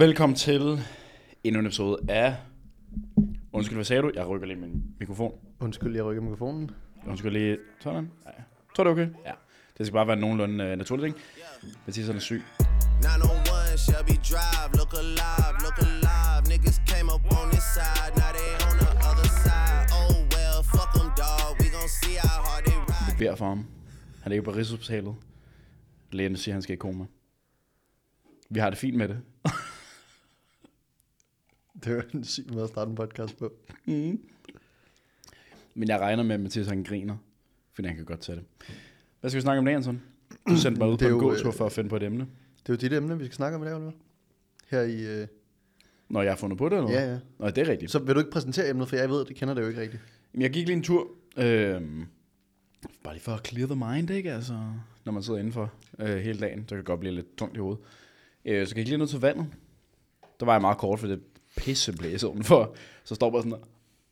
[0.00, 0.80] Velkommen til
[1.44, 2.36] endnu en episode af...
[3.52, 4.10] Undskyld, hvad sagde du?
[4.14, 5.32] Jeg rykker lige min mikrofon.
[5.60, 6.70] Undskyld, jeg rykker mikrofonen.
[7.06, 7.58] Undskyld lige...
[7.80, 8.10] Sådan.
[8.26, 8.30] Ja.
[8.76, 9.14] Tror du det er okay?
[9.26, 9.32] Ja.
[9.78, 11.18] Det skal bare være nogenlunde uh, naturligt, ikke?
[11.86, 12.42] Mathias er syg.
[13.00, 16.42] 901 Shelby Drive, look alive, look alive.
[16.52, 19.86] Niggas came up on this side, now they on the other side.
[19.98, 21.48] Oh well, fuck them, dog.
[21.60, 23.06] We gon' see how hard they ride.
[23.08, 23.60] Vi beder for ham.
[24.22, 25.14] Han ligger på Rigshospitalet.
[26.12, 27.04] Lægen siger, at han skal i koma.
[28.50, 29.20] Vi har det fint med det.
[31.84, 33.52] Det var en syg måde at starte en podcast på.
[35.74, 37.16] Men jeg regner med, at Mathias han griner.
[37.72, 38.44] Fordi han kan godt tage det.
[39.20, 40.02] Hvad skal vi snakke om dagen, sådan?
[40.48, 42.26] Du sendte mig ud på en jo, gåtur øh, for at finde på et emne.
[42.66, 43.92] Det er jo dit emne, vi skal snakke om i dag, Oliver.
[44.70, 45.20] Her i...
[45.20, 45.26] Øh...
[46.08, 46.90] Når jeg har fundet på det, eller?
[46.90, 47.18] Ja, ja.
[47.38, 47.90] Nå, det er rigtigt.
[47.90, 50.02] Så vil du ikke præsentere emnet, for jeg ved, det kender det jo ikke rigtigt.
[50.34, 51.08] Jamen, jeg gik lige en tur.
[51.36, 52.06] Øhm,
[53.04, 54.32] bare lige for at clear the mind, ikke?
[54.32, 54.58] Altså,
[55.04, 57.60] når man sidder indenfor øh, hele dagen, så kan det godt blive lidt tungt i
[57.60, 57.82] hovedet.
[58.44, 59.46] Øh, så gik jeg lige ned til vandet.
[60.40, 61.20] Der var jeg meget kort, for det
[61.56, 62.74] pisse blæser udenfor.
[63.04, 63.58] Så står bare sådan,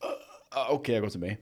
[0.05, 1.39] "Øh, okay, jeg går tilbage.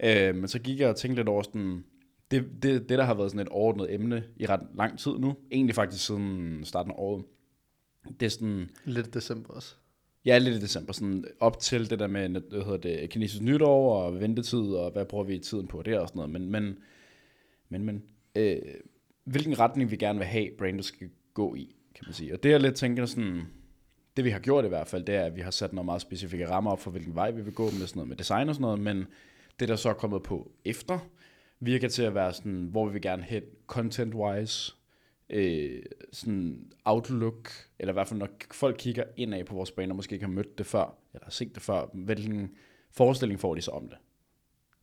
[0.00, 1.84] Øh, men så gik jeg og tænkte lidt over sådan,
[2.30, 5.36] det, det, det, der har været sådan et overordnet emne i ret lang tid nu,
[5.50, 7.24] egentlig faktisk siden starten af året,
[8.20, 9.74] det er sådan, Lidt december også.
[10.24, 14.02] Ja, lidt i december, sådan op til det der med, hvad hedder det, kinesisk nytår
[14.02, 16.78] og ventetid, og hvad bruger vi tiden på det og sådan noget, men, men,
[17.68, 18.02] men, men
[18.36, 18.58] øh,
[19.24, 22.34] hvilken retning vi gerne vil have, brandet skal gå i, kan man sige.
[22.34, 23.42] Og det er lidt tænker sådan,
[24.18, 26.00] det vi har gjort i hvert fald, det er, at vi har sat nogle meget
[26.00, 28.54] specifikke rammer op for, hvilken vej vi vil gå med sådan noget med design og
[28.54, 29.06] sådan noget, men
[29.60, 30.98] det der så er kommet på efter,
[31.60, 34.76] virker til at være sådan, hvor vi vil gerne hen content-wise,
[35.30, 39.96] øh, sådan outlook, eller i hvert fald når folk kigger indad på vores brand, og
[39.96, 42.50] måske ikke har mødt det før, eller har set det før, hvilken
[42.90, 43.98] forestilling får de så om det?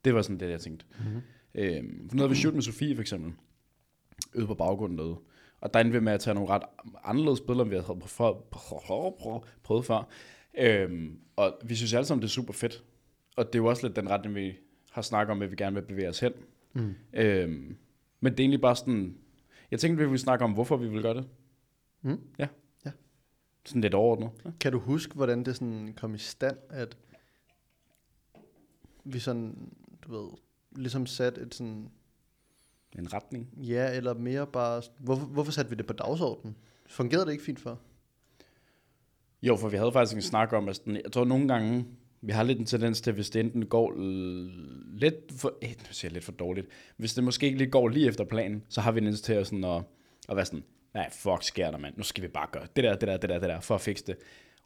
[0.06, 0.86] Det var sådan det, jeg tænkte.
[1.00, 1.22] Mm-hmm.
[1.56, 3.34] Øh, for noget vi shoot med Sofie for eksempel,
[4.36, 5.18] ude på baggrunden derude,
[5.62, 6.64] og der endte vi med at tage nogle ret
[7.04, 9.14] anderledes billeder, end vi havde prøvet,
[9.64, 10.08] prøvet før.
[10.58, 12.84] Øhm, og vi synes alle sammen, det er super fedt.
[13.38, 14.58] Og det er jo også lidt den retning, vi
[14.92, 16.34] har snakket om, at vi gerne vil bevæge os hen.
[16.74, 16.96] Mm.
[17.14, 17.78] Øhm,
[18.20, 19.18] men det er egentlig bare sådan...
[19.72, 21.28] Jeg tænkte, vi ville snakke om, hvorfor vi vil gøre det.
[22.02, 22.22] Mm.
[22.40, 22.48] Ja.
[22.86, 22.92] Ja.
[23.66, 24.30] Sådan lidt overordnet.
[24.46, 24.52] Ja.
[24.60, 26.98] Kan du huske, hvordan det sådan kom i stand, at
[29.04, 29.74] vi sådan,
[30.06, 30.30] du ved,
[30.72, 31.90] ligesom satte et sådan,
[33.00, 33.50] En retning.
[33.58, 36.56] ja, eller mere bare, hvorfor, hvorfor satte vi det på dagsordenen?
[36.88, 37.80] Fungerede det ikke fint for?
[39.42, 41.86] Jo, for vi havde faktisk en snak om, at sådan, jeg tror nogle gange,
[42.22, 43.94] vi har lidt en tendens til, hvis det enten går
[44.98, 46.68] lidt for, eh, nu siger jeg lidt for dårligt,
[46.98, 49.34] hvis det måske ikke lige går lige efter planen, så har vi en tendens til
[49.34, 49.84] at, sådan at,
[50.30, 50.64] at være sådan,
[50.94, 53.30] nej, fuck sker der, mand, nu skal vi bare gøre det der, det der, det
[53.30, 54.16] der, det der, for at fikse det.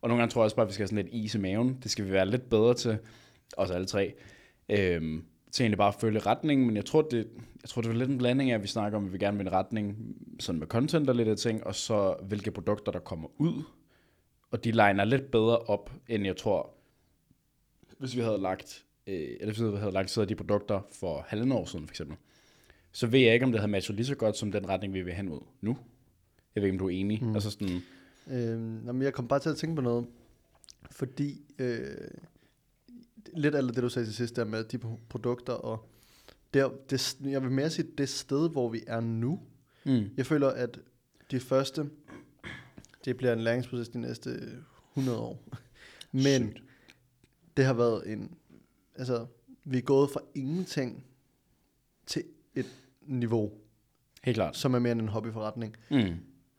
[0.01, 1.37] Og nogle gange tror jeg også bare, at vi skal have sådan lidt is i
[1.37, 2.97] maven, det skal vi være lidt bedre til,
[3.57, 4.13] os alle tre,
[4.69, 7.27] øhm, til egentlig bare at følge retningen, men jeg tror, det,
[7.61, 9.37] jeg tror, det er lidt en blanding af, at vi snakker om, at vi gerne
[9.37, 12.99] vil en retning, sådan med content og lidt af ting, og så hvilke produkter, der
[12.99, 13.63] kommer ud,
[14.51, 16.69] og de liner lidt bedre op, end jeg tror,
[17.97, 21.65] hvis vi havde lagt, øh, eller hvis vi havde lagt de produkter for halvandet år
[21.65, 22.17] siden, for eksempel.
[22.91, 25.01] Så ved jeg ikke, om det havde matchet lige så godt, som den retning, vi
[25.01, 25.77] vil hen ud nu.
[26.55, 27.23] Jeg ved ikke, om du er enig.
[27.23, 27.33] Mm.
[27.33, 27.81] Altså sådan,
[28.31, 30.05] Øhm, jamen, jeg kom bare til at tænke på noget,
[30.91, 31.87] fordi øh,
[33.33, 35.89] lidt af det, du sagde til sidst, der med de pro- produkter, og
[36.53, 39.39] der, det, jeg vil mere sige, det sted, hvor vi er nu,
[39.85, 40.79] mm, jeg føler, at
[41.31, 41.89] de første,
[43.05, 44.41] det bliver en læringsproces de næste
[44.93, 45.43] 100 år,
[46.11, 46.63] men Sygt.
[47.57, 48.37] det har været en,
[48.95, 49.25] altså,
[49.63, 51.05] vi er gået fra ingenting
[52.07, 52.23] til
[52.55, 52.65] et
[53.01, 53.51] niveau,
[54.23, 54.57] helt klart.
[54.57, 56.15] som er mere end en hobbyforretning Mm.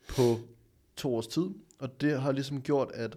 [0.08, 0.36] på
[0.96, 1.46] to års tid,
[1.78, 3.16] og det har ligesom gjort, at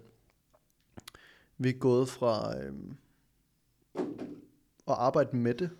[1.58, 2.96] vi er gået fra øhm,
[4.88, 5.70] at arbejde med det,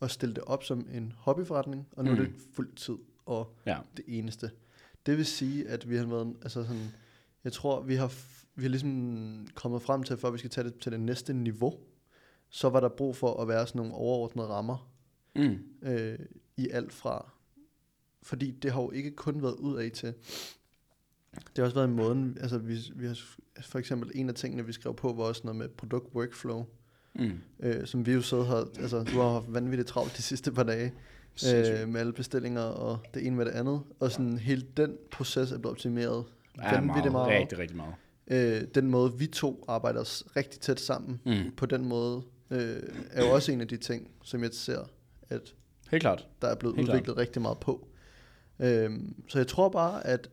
[0.00, 2.16] og stille det op som en hobbyforretning, og nu mm.
[2.16, 2.40] er det Mm.
[2.52, 3.78] fuld tid og Ja.
[3.96, 4.50] det eneste.
[5.06, 6.88] Det vil sige, at vi har været, altså sådan,
[7.44, 8.12] jeg tror, vi har,
[8.54, 11.32] vi har ligesom kommet frem til, for at vi skal tage det til det næste
[11.32, 11.74] niveau,
[12.48, 14.90] så var der brug for at være sådan nogle overordnede rammer,
[15.36, 15.58] Mm.
[15.82, 16.18] øh,
[16.56, 17.30] i alt fra.
[18.22, 20.14] Fordi det har jo ikke kun været ud af til.
[21.34, 23.18] Det har også været en måde, altså vi, vi har
[23.62, 26.64] for eksempel en af tingene, vi skrev på, var også noget med produkt workflow,
[27.14, 27.32] Mm.
[27.60, 30.62] øh, som vi jo så har, altså du har haft vanvittigt travlt de sidste par
[30.62, 30.92] dage,
[31.34, 31.78] Sindssygt.
[31.80, 35.52] øh, med alle bestillinger og det ene med det andet, og sådan hele den proces
[35.52, 36.24] er blevet optimeret
[36.58, 37.40] Ja, vanvittigt meget, meget.
[37.40, 37.94] rigtig, rigtig meget.
[38.30, 41.52] Øh, den måde vi to arbejder s- rigtig tæt sammen, Mm.
[41.56, 42.76] på den måde, øh,
[43.10, 44.80] er jo også en af de ting, som jeg ser,
[45.28, 45.54] at
[45.90, 46.28] Helt klart.
[46.42, 47.88] der er blevet Helt udviklet rigtig meget på.
[48.58, 50.30] Øhm, så jeg tror bare, at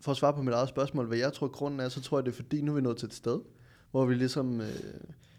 [0.00, 2.24] for at svare på mit eget spørgsmål, hvad jeg tror grunden er, så tror jeg,
[2.26, 3.40] det er fordi, nu er vi nået til et sted,
[3.90, 4.66] hvor vi ligesom, øh,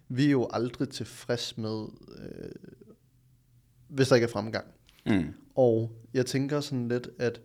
[0.09, 1.85] vi er jo aldrig tilfreds med,
[2.17, 2.49] øh,
[3.87, 4.65] hvis der ikke er fremgang.
[5.05, 5.33] Mm.
[5.55, 7.41] Og jeg tænker sådan lidt, at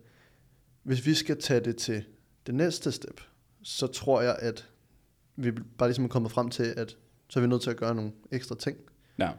[0.83, 2.03] hvis vi skal tage det til
[2.47, 3.21] det næste step,
[3.63, 4.69] så tror jeg, at
[5.35, 6.97] vi bare ligesom er kommet frem til, at
[7.29, 8.77] så er vi nødt til at gøre nogle ekstra ting.
[9.19, 9.31] Ja.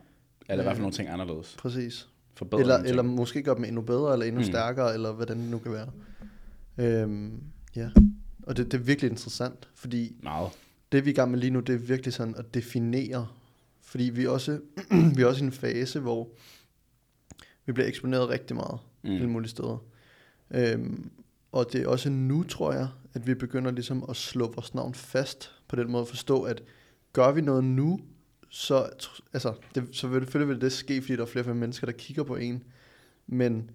[0.49, 1.57] Eller i hvert fald Øh, nogle ting anderledes.
[1.59, 2.09] Præcis.
[2.35, 2.89] Forbedre Eller, ting.
[2.89, 4.47] eller måske gøre dem endnu bedre, eller endnu Mm.
[4.47, 5.91] stærkere, eller hvad det nu kan være.
[6.79, 7.43] Øhm,
[7.77, 7.91] ja.
[8.43, 10.51] Og det, det er virkelig interessant, fordi Meget.
[10.93, 13.29] Det vi er i gang med lige nu, det er virkelig sådan at definere.
[13.81, 14.61] Fordi vi er også,
[15.17, 16.29] vi er også i en fase, hvor
[17.67, 19.11] vi bliver eksponeret rigtig meget mm.
[19.11, 19.85] alle mulige steder.
[20.51, 21.11] Øhm,
[21.53, 24.95] og det er også nu, tror jeg, at vi begynder ligesom at slå vores navn
[24.95, 26.63] fast på den måde at forstå, at
[27.13, 28.01] gør vi noget nu,
[28.49, 28.89] så,
[29.33, 31.87] altså, det, så vil selvfølgelig vil det ske, fordi der er flere og flere mennesker,
[31.87, 32.65] der kigger på en.
[33.27, 33.71] Men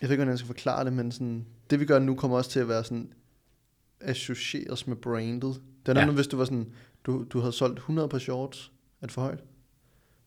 [0.00, 2.36] jeg ved ikke, hvordan jeg skal forklare det, men sådan, det vi gør nu kommer
[2.36, 3.12] også til at være sådan
[4.04, 5.60] associeres med brandet.
[5.86, 6.04] Det er Ja.
[6.06, 6.72] noget, hvis du var sådan,
[7.04, 9.44] du, du havde solgt 100 par shorts, er det for højt?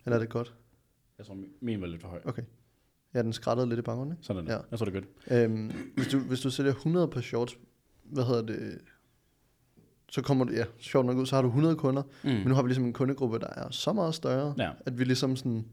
[0.05, 0.53] Eller er det godt?
[1.17, 2.19] Jeg tror, min var lidt for høj.
[2.25, 2.41] Okay.
[3.13, 4.25] Ja, den skrættede lidt i baggrunden, ikke?
[4.25, 4.47] Sådan.
[4.47, 4.57] Ja.
[4.71, 5.41] Jeg tror, det er godt.
[5.43, 7.57] Øhm, hvis, du, hvis du sælger 100 par shorts,
[8.03, 8.77] hvad hedder det,
[10.09, 12.29] så kommer du, ja, sjovt nok ud, så har du 100 kunder, mm.
[12.29, 14.71] men nu har vi ligesom en kundegruppe, der er så meget større, Ja.
[14.85, 15.65] at vi ligesom sådan,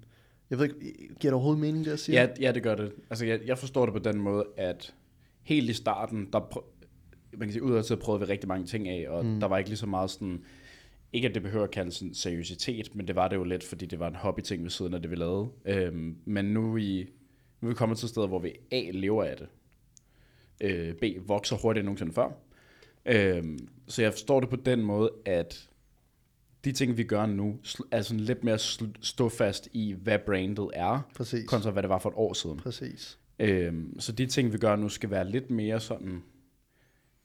[0.50, 2.22] jeg ved ikke, giver det overhovedet mening, det jeg siger?
[2.22, 2.92] Ja, ja, det gør det.
[3.10, 4.94] Altså, jeg, jeg forstår det på den måde, at
[5.42, 6.40] helt i starten, der
[7.38, 9.40] man kan sige, udad til prøvede vi rigtig mange ting af, og mm.
[9.40, 10.44] der var ikke lige så meget sådan,
[11.12, 13.86] ikke at det behøver at kalde sådan seriøsitet, men det var det jo lidt, fordi
[13.86, 15.48] det var en hobbyting ved siden af det, vi lavede.
[15.64, 17.08] Øhm, men nu er, vi,
[17.60, 19.48] nu er vi kommet til et sted, hvor vi A, lever af det,
[20.60, 22.30] øh, B, vokser hurtigere end nogensinde før.
[23.06, 25.68] Øhm, så jeg forstår det på den måde, at
[26.64, 27.56] de ting, vi gør nu,
[27.90, 28.58] er sådan lidt mere
[29.00, 32.56] stå fast i, hvad brandet er, Præcis, kontra hvad det var for et år siden.
[32.56, 33.18] præcis.
[33.38, 36.22] Øhm, så de ting, vi gør nu, skal være lidt mere sådan,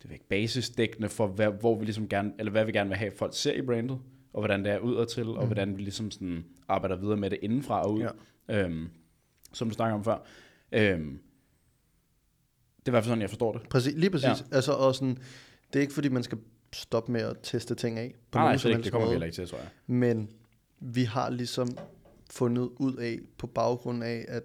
[0.02, 2.98] det er ikke basisdækkende for, hvad, hvor vi ligesom gerne, eller hvad vi gerne vil
[2.98, 4.00] have, folk ser i brandet,
[4.34, 5.30] og hvordan det er udadtil, mm.
[5.30, 8.08] og hvordan vi ligesom sådan arbejder videre med det indenfra og ud,
[8.50, 8.64] ja.
[8.64, 8.90] øhm,
[9.54, 10.18] som du snakker om før.
[10.72, 11.20] Øhm,
[12.80, 13.70] det er i hvert fald sådan, jeg forstår det.
[13.70, 14.26] Præcis, lige præcis.
[14.26, 14.56] Ja.
[14.56, 15.18] Altså, og sådan,
[15.74, 16.38] det er ikke fordi, man skal
[16.74, 18.16] stoppe med at teste ting af.
[18.32, 19.14] På Nej, nogen som ikke, det kommer vi måde.
[19.14, 19.70] heller ikke til, tror jeg.
[19.88, 20.30] Men
[20.80, 21.78] vi har ligesom
[22.32, 24.44] fundet ud af, på baggrund af, at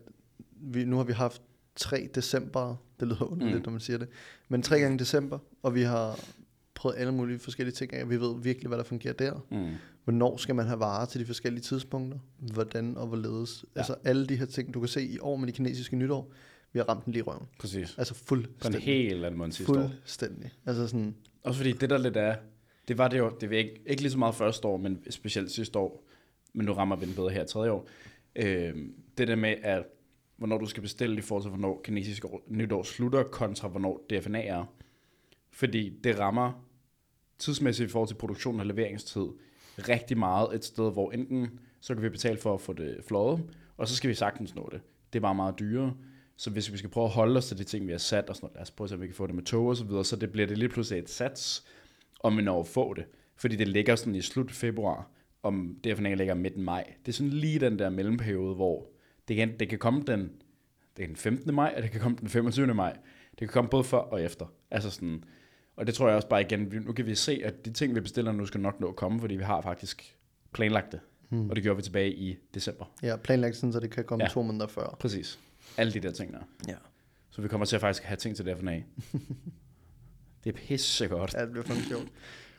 [0.51, 1.43] vi, nu har vi haft
[1.77, 3.63] tre december, det lyder underligt, Mm.
[3.65, 4.09] når man siger det,
[4.49, 6.21] men tre gange december, og vi har
[6.75, 9.47] prøvet alle mulige forskellige ting af, og vi ved virkelig, hvad der fungerer der.
[9.51, 9.71] Mm.
[10.05, 12.19] Hvornår skal man have varer til de forskellige tidspunkter?
[12.39, 13.65] Hvordan og hvorledes?
[13.75, 13.81] Ja.
[13.81, 16.33] Altså alle de her ting, du kan se i år med de kinesiske nytår,
[16.73, 17.47] vi har ramt den lige i røven.
[17.61, 17.95] Præcis.
[17.99, 18.81] Altså På en fuldstændig.
[18.83, 19.89] helt anden måde sidste år.
[19.89, 20.51] Fuldstændig.
[20.67, 22.37] Altså sådan, Også fordi det der lidt er,
[22.89, 25.51] det var det jo, det var ikke, ikke lige så meget første år, men specielt
[25.51, 26.05] sidste år,
[26.53, 27.89] men nu rammer vi den bedre her tredje år.
[28.37, 28.75] Øh,
[29.19, 29.83] det der med, at
[30.37, 34.43] hvornår du skal bestille i forhold til, hvornår kinesisk år- nytår slutter, kontra hvornår DFNA
[34.43, 34.65] er.
[35.51, 36.65] Fordi det rammer
[37.39, 39.27] tidsmæssigt i forhold til produktion og leveringstid
[39.79, 43.43] rigtig meget et sted, hvor enten så kan vi betale for at få det flået,
[43.77, 44.81] og så skal vi sagtens nå det.
[45.13, 45.95] Det er bare meget dyrere.
[46.37, 48.37] Så hvis vi skal prøve at holde os til de ting, vi har sat, og
[48.37, 49.77] sådan noget, lad os prøve at se, om vi kan få det med tog og
[49.77, 51.65] så videre, så det bliver det lige pludselig et sats,
[52.21, 53.05] om vi når at få det.
[53.37, 55.11] Fordi det ligger sådan i slut februar,
[55.43, 56.95] om DFNA ligger midt maj.
[57.07, 58.87] Det er sådan lige den der mellemperiode, hvor
[59.29, 60.33] det kan, det kan komme den,
[60.97, 61.55] det den 15.
[61.55, 62.75] maj, og det kan komme den 25.
[62.75, 62.93] maj.
[63.31, 64.47] Det kan komme både før og efter.
[64.71, 65.25] Altså sådan,
[65.77, 68.01] og det tror jeg også bare igen, nu kan vi se, at de ting, vi
[68.01, 70.17] bestiller nu, skal nok nå at komme, fordi vi har faktisk
[70.53, 71.01] planlagt det.
[71.29, 71.51] Hmm.
[71.51, 72.85] Og det gjorde vi tilbage i december.
[73.03, 74.29] ja, planlagt sådan, så det kan komme Ja.
[74.31, 74.97] to måneder før.
[75.01, 75.39] Præcis.
[75.77, 76.41] Alle de der ting der.
[76.69, 76.77] Ja.
[77.31, 78.73] Så vi kommer til at faktisk have ting til DFNA.
[80.45, 81.35] det er pissegodt.
[81.35, 82.09] Ja, det bliver fucking sjovt.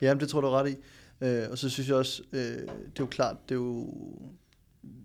[0.00, 0.76] Ja, det tror du ret i.
[1.20, 3.94] Øh, og så synes jeg også, øh, det er jo klart, det er jo,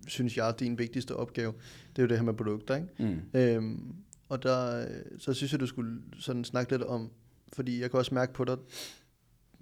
[0.08, 1.54] synes jeg, din vigtigste opgave,
[1.90, 2.88] det er jo det her med produkter, ikke?
[3.00, 3.40] Mm.
[3.40, 3.96] Øhm,
[4.30, 7.12] og der, så synes jeg, du skulle sådan snakke lidt om,
[7.54, 8.58] fordi jeg kan også mærke på dig,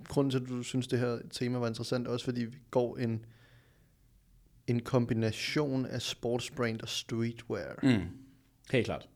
[0.07, 2.97] grunden til, at du synes, det her tema var interessant, er også fordi vi går
[2.97, 3.25] en,
[4.67, 7.79] en kombination af sportsbrand og streetwear.
[7.83, 8.05] Mm.
[8.71, 9.09] Helt klart.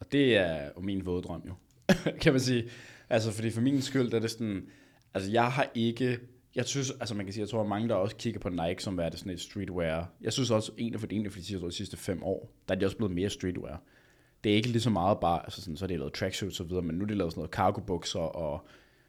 [0.00, 1.54] Og det er jo min våde drøm jo,
[2.22, 2.70] kan man sige.
[3.08, 4.66] Altså, fordi for min skyld, der er det sådan,
[5.14, 6.18] altså jeg har ikke,
[6.54, 8.82] jeg synes, altså man kan sige, jeg tror, at mange der også kigger på Nike,
[8.82, 10.10] som er det sådan et streetwear.
[10.20, 12.74] Jeg synes også, en for det egentlig for de sidste, de sidste fem år, der
[12.74, 13.82] er de også blevet mere streetwear.
[14.44, 16.64] Det er ikke lige så meget bare, altså sådan, så er det lavet tracksuits og
[16.66, 18.66] så videre, men nu er de lavet sådan noget cargo bukser og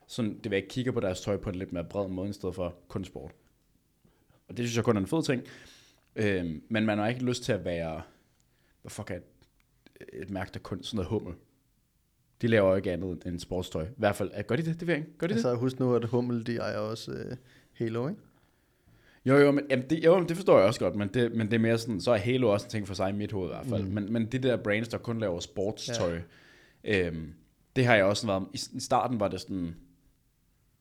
[0.07, 2.33] sådan, det vil jeg kigge på deres tøj på en lidt mere bred måde, i
[2.33, 3.31] stedet for kun sport.
[4.47, 5.43] Og det synes jeg kun er en fed ting.
[6.15, 8.01] Øhm, men man har ikke lyst til at være,
[8.81, 9.23] hvad fuck er et,
[10.13, 11.33] et mærke, der kun sådan noget hummel.
[12.41, 13.83] De laver jo ikke andet end sportstøj.
[13.83, 14.79] I hvert fald, gør de det?
[14.79, 15.17] Det ved jeg ikke.
[15.17, 15.37] Gør de det?
[15.37, 17.37] Altså husk nu, at Hummel, de ejer også øh,
[17.73, 18.21] Halo, ikke?
[19.25, 21.47] Jo, jo, men, jamen, det, jo, men det forstår jeg også godt, men det, men
[21.47, 23.49] det er mere sådan, så er Halo også en ting for sig i mit hoved
[23.49, 23.83] i hvert fald.
[23.83, 23.93] Mm.
[23.93, 26.21] Men, men de der brands, der kun laver sportstøj,
[26.83, 27.07] ja.
[27.07, 27.33] øhm,
[27.75, 29.75] det har jeg også været, i, starten var det sådan,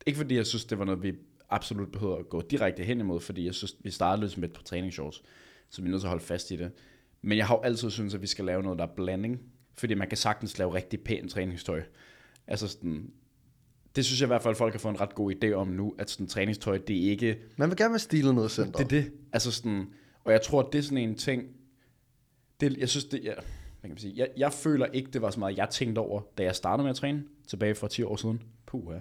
[0.06, 1.12] ikke fordi jeg synes, det var noget, vi
[1.50, 5.22] absolut behøver at gå direkte hen imod, fordi jeg synes, vi startede lidt på træningsshorts,
[5.70, 6.70] så vi er nødt til at holde fast i det.
[7.22, 9.40] Men jeg har jo altid syntes, at vi skal lave noget, der er blanding,
[9.80, 11.82] fordi man kan sagtens lave rigtig pænt træningstøj.
[12.46, 13.10] Altså sådan,
[13.96, 15.94] det synes jeg i hvert fald, folk har fået en ret god idé om nu,
[15.98, 17.38] at sådan træningstøj, det er ikke...
[17.56, 18.80] Man vil gerne være stilet noget Det center.
[18.80, 19.12] er det.
[19.32, 19.86] Altså sådan,
[20.24, 21.42] og jeg tror, det er sådan en ting,
[22.60, 23.42] det, jeg synes, det, jeg, hvad
[23.82, 26.42] kan man sige, jeg, jeg føler ikke, det var så meget, jeg tænkte over, da
[26.42, 28.42] jeg startede med at træne, tilbage for 10 år siden.
[28.66, 29.00] Puh, ja.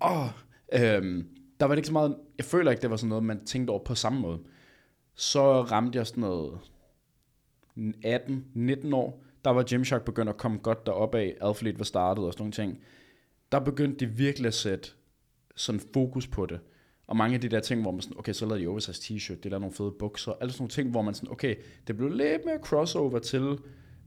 [0.00, 0.28] oh,
[0.82, 1.28] øhm,
[1.60, 3.70] der var det ikke så meget, jeg føler ikke, det var sådan noget, man tænkte
[3.70, 4.38] over på samme måde.
[5.14, 6.58] Så ramte jeg sådan noget
[7.78, 12.32] 18-19 år, der var Gymshark begyndt at komme godt derop af, Athlete var startet og
[12.32, 12.78] sådan nogle ting.
[13.52, 14.90] Der begyndte de virkelig at sætte
[15.56, 16.60] sådan fokus på det.
[17.06, 19.34] Og mange af de der ting, hvor man sådan, okay, så lavede de oversize t-shirt,
[19.34, 21.56] det lavede nogle fede bukser, alle sådan nogle ting, hvor man sådan, okay,
[21.86, 23.58] det blev lidt mere crossover til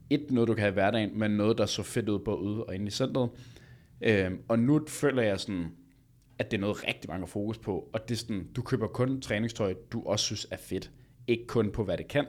[0.09, 2.63] et, noget du kan have i hverdagen, men noget, der så fedt ud både ude
[2.63, 3.29] og inde i centret.
[4.01, 5.65] Øhm, og nu føler jeg sådan,
[6.39, 9.21] at det er noget rigtig mange fokus på, og det er sådan, du køber kun
[9.21, 10.91] træningstøj, du også synes er fedt,
[11.27, 12.25] ikke kun på, hvad det kan.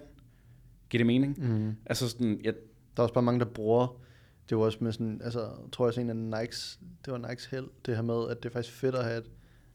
[0.90, 1.36] Giver det mening?
[1.38, 1.72] Mm.
[1.86, 2.54] Altså sådan, jeg,
[2.96, 4.00] Der er også bare mange, der bruger,
[4.48, 7.46] det var også med sådan, altså, jeg tror også en af Nikes, det var Nikes
[7.46, 9.30] held, det her med, at det er faktisk fedt at have et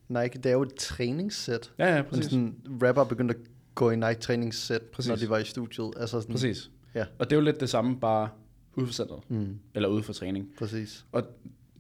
[0.08, 1.72] Nike, det er jo et træningssæt.
[1.80, 2.26] ja, ja, Men præcis.
[2.26, 3.42] sådan, rapper begyndte at
[3.76, 5.10] gå i Nike træningssæt, Præcis.
[5.10, 5.92] når de var i studiet.
[5.98, 6.72] Altså sådan, præcis.
[6.96, 7.06] Ja.
[7.20, 8.30] Og det er jo lidt det samme, bare
[8.76, 10.48] ude for centret, Mm, eller ude for træning.
[10.58, 11.06] præcis.
[11.12, 11.22] Og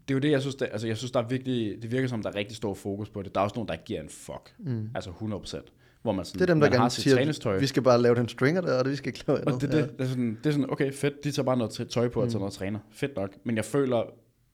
[0.08, 2.08] det er jo det, jeg synes, der, altså jeg synes, der er virkelig, det virker
[2.08, 3.36] som, der er rigtig stor fokus på det.
[3.36, 4.55] Der er også nogen, der ikke giver en fuck.
[4.60, 4.89] Mm.
[4.96, 5.72] Altså 100%.
[6.09, 7.59] Hvor man sådan, Det er dem, der man har gerne sit siger, træningstøj.
[7.59, 9.39] vi skal bare lave den stringer der, og det vi skal ikke lave.
[9.47, 11.57] Og det, er det, det, er sådan, det er sådan, okay, fedt, de tager bare
[11.57, 12.31] noget tøj på og Mm.
[12.31, 12.79] tager noget træner.
[12.91, 13.29] Fedt nok.
[13.43, 13.97] Men jeg føler,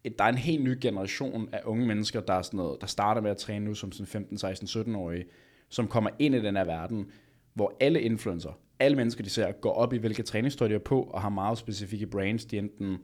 [0.05, 2.87] at der er en helt ny generation af unge mennesker, der, er sådan noget, der
[2.87, 5.25] starter med at træne nu som sådan 15, 16, 17-årige,
[5.69, 7.05] som kommer ind i den her verden,
[7.53, 11.01] hvor alle influencer, alle mennesker, de ser, går op i, hvilke træningstøj de er på,
[11.01, 12.97] og har meget specifikke brands, de enten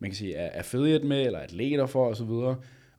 [0.00, 2.30] man kan sige, er affiliate med, eller atleter for, osv.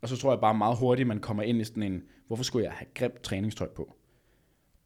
[0.02, 2.66] Og så tror jeg bare meget hurtigt, man kommer ind i sådan en, hvorfor skulle
[2.66, 3.96] jeg have grimt træningstøj på?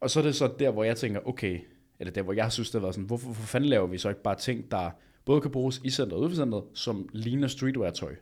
[0.00, 1.60] Og så er det så der, hvor jeg tænker, okay,
[1.98, 4.08] eller der, hvor jeg synes, det har været sådan, hvorfor for fanden laver vi så
[4.08, 4.90] ikke bare ting, der
[5.24, 8.14] både kan bruges i centret og ude for centret, som ligner streetwear-tøj?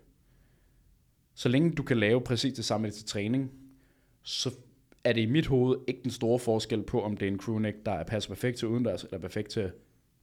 [1.34, 3.50] Så længe du kan lave præcis det samme til træning,
[4.22, 4.50] så
[5.04, 7.76] er det i mit hoved ikke den store forskel på, om det er en crewneck,
[7.86, 9.70] der er passer perfekt til udendørs, eller perfekt til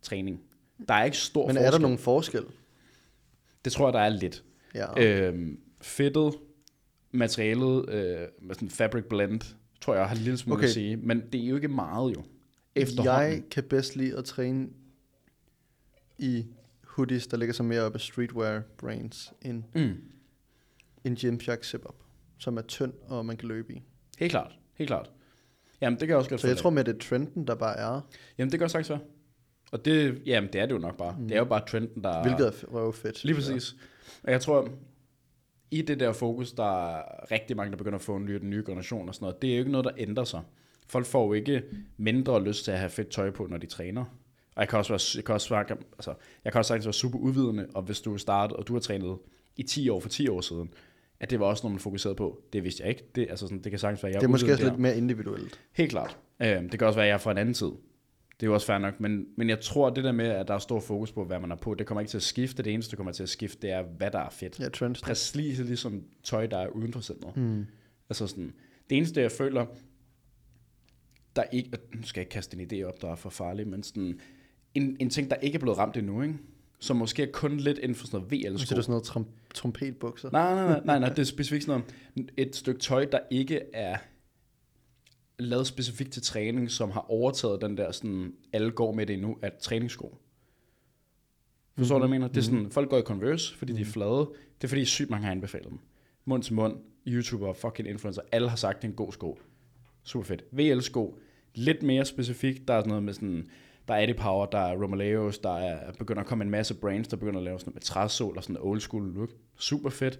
[0.01, 0.41] træning.
[0.87, 1.67] Der er ikke stor Men forskel.
[1.67, 2.43] er der nogen forskel?
[3.65, 4.43] Det tror jeg, der er lidt.
[4.75, 5.03] Ja.
[5.03, 6.33] Øhm, fedtet,
[7.11, 9.55] materialet, øh, med sådan fabric blend,
[9.85, 10.67] tror jeg har en lille smule okay.
[10.67, 10.97] At sige.
[10.97, 12.23] Men det er jo ikke meget jo.
[12.75, 13.31] Efterhånden.
[13.31, 14.67] Jeg kan bedst lide at træne
[16.19, 16.45] i
[16.83, 19.93] hoodies, der ligger så mere op af streetwear brands, end Mm.
[21.03, 21.95] en Gymshark zip-up,
[22.37, 23.81] som er tynd, og man kan løbe i.
[24.19, 24.59] Helt klart.
[24.73, 25.11] Helt klart.
[25.81, 27.77] Jamen, det kan jeg også godt Så jeg tror med, det er trenden, der bare
[27.77, 28.01] er,
[28.37, 28.99] Jamen, det kan også sagtens være.
[29.71, 31.15] Og det, jamen, det er det jo nok bare.
[31.19, 31.27] Mm.
[31.27, 32.21] Det er jo bare trenden, der...
[32.21, 33.23] hvilket er f- røvfedt.
[33.23, 33.75] Lige præcis.
[34.23, 34.69] Og jeg tror,
[35.71, 38.49] i det der fokus, der er rigtig mange, der begynder at få en ny, den
[38.49, 39.41] nye generation og sådan noget.
[39.41, 40.41] Det er jo ikke noget, der ændrer sig.
[40.87, 41.63] Folk får jo ikke
[41.97, 44.05] mindre lyst til at have fedt tøj på, når de træner.
[44.55, 46.93] Og jeg kan også, være, jeg kan også, være, altså, jeg kan også sagtens være
[46.93, 49.17] super udvidende, og hvis du startet, og du har trænet
[49.55, 50.73] i 10 år for 10 år siden,
[51.19, 52.41] at det var også noget, man fokuserede på.
[52.53, 53.03] Det vidste jeg ikke.
[53.15, 55.59] Det, altså sådan, det kan sagtens være, jeg Det er måske også lidt mere individuelt.
[55.73, 56.17] Helt klart.
[56.39, 57.71] Øh, det kan også være, at jeg er fra en anden tid.
[58.39, 60.53] Det er jo også fair nok, men, men jeg tror, det der med, at der
[60.53, 62.63] er stor fokus på, hvad man er på, det kommer ikke til at skifte.
[62.63, 64.59] Det eneste, der kommer til at skifte, det er, hvad der er fedt.
[64.59, 65.01] Ja, trends.
[65.01, 67.37] Præcis ligesom tøj, der er uden for centret.
[67.37, 67.65] Mm.
[68.09, 68.53] Altså sådan,
[68.89, 69.65] det eneste, jeg føler,
[71.35, 73.83] der ikke, nu skal jeg ikke kaste en idé op, der er for farlig, men
[73.83, 74.19] sådan,
[74.73, 76.35] en, en ting, der ikke er blevet ramt endnu, ikke?
[76.79, 78.65] som måske er kun lidt inden for sådan noget VL-sko.
[78.65, 80.29] Så er det sådan noget trom- trompetbukser.
[80.31, 81.81] Nej, nej, nej, nej, nej, det er specifikt sådan
[82.15, 83.97] noget, et stykke tøj, der ikke er
[85.39, 89.37] lavet specifikt til træning, som har overtaget den der sådan, alle går med det nu,
[89.41, 90.17] at træningssko.
[91.77, 92.27] Forstår du, hvad jeg mener?
[92.27, 94.29] Det er sådan, folk går i Converse, fordi de er flade.
[94.57, 95.79] Det er fordi sygt mange har anbefalet dem.
[96.25, 96.77] Mund til mund,
[97.07, 99.39] YouTuber, fucking influencer, alle har sagt, det er en god sko.
[100.03, 100.43] Super fedt.
[100.51, 101.19] VL-sko,
[101.55, 102.67] lidt mere specifikt.
[102.67, 103.47] Der er sådan noget med sådan,
[103.87, 107.07] der er Eddie Power, der er Romaleos, der er begynder at komme en masse brands,
[107.07, 109.29] der begynder at lave sådan noget med træsål og sådan old school look.
[109.57, 110.19] Super fedt.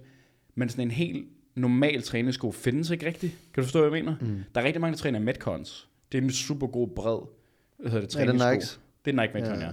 [0.54, 3.32] Men sådan en helt normal træningssko findes ikke rigtigt.
[3.54, 4.16] Kan du forstå, hvad jeg mener?
[4.20, 4.44] Mm.
[4.54, 5.88] Der er rigtig mange, der træner Metcons.
[6.12, 7.18] Det er en super god bred
[7.76, 8.50] hvad hedder det, Er det træningssko.
[8.50, 8.80] Nikes?
[9.04, 9.66] Det er Nike Metcon, ja.
[9.66, 9.72] Ja.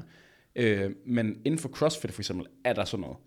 [0.55, 0.83] ja.
[0.85, 3.17] Øh, men inden for CrossFit for eksempel, er der sådan noget.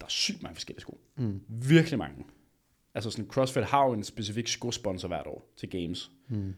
[0.00, 1.00] Der er sygt mange forskellige sko.
[1.16, 1.40] Mm.
[1.48, 2.24] Virkelig mange.
[2.94, 6.10] Altså sådan, CrossFit har jo en specifik skosponsor hvert år til games.
[6.28, 6.54] Mm.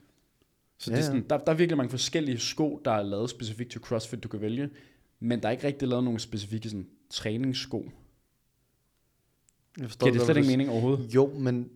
[0.78, 1.06] Så Ja, det er ja.
[1.06, 4.28] sådan, der, der er virkelig mange forskellige sko, der er lavet specifikt til CrossFit, du
[4.28, 4.70] kan vælge.
[5.20, 7.90] Men der er ikke rigtig lavet nogle specifikke sådan, træningssko.
[9.78, 11.14] Jeg forstår Giver det slet ikke mening overhovedet?
[11.14, 11.70] Jo, men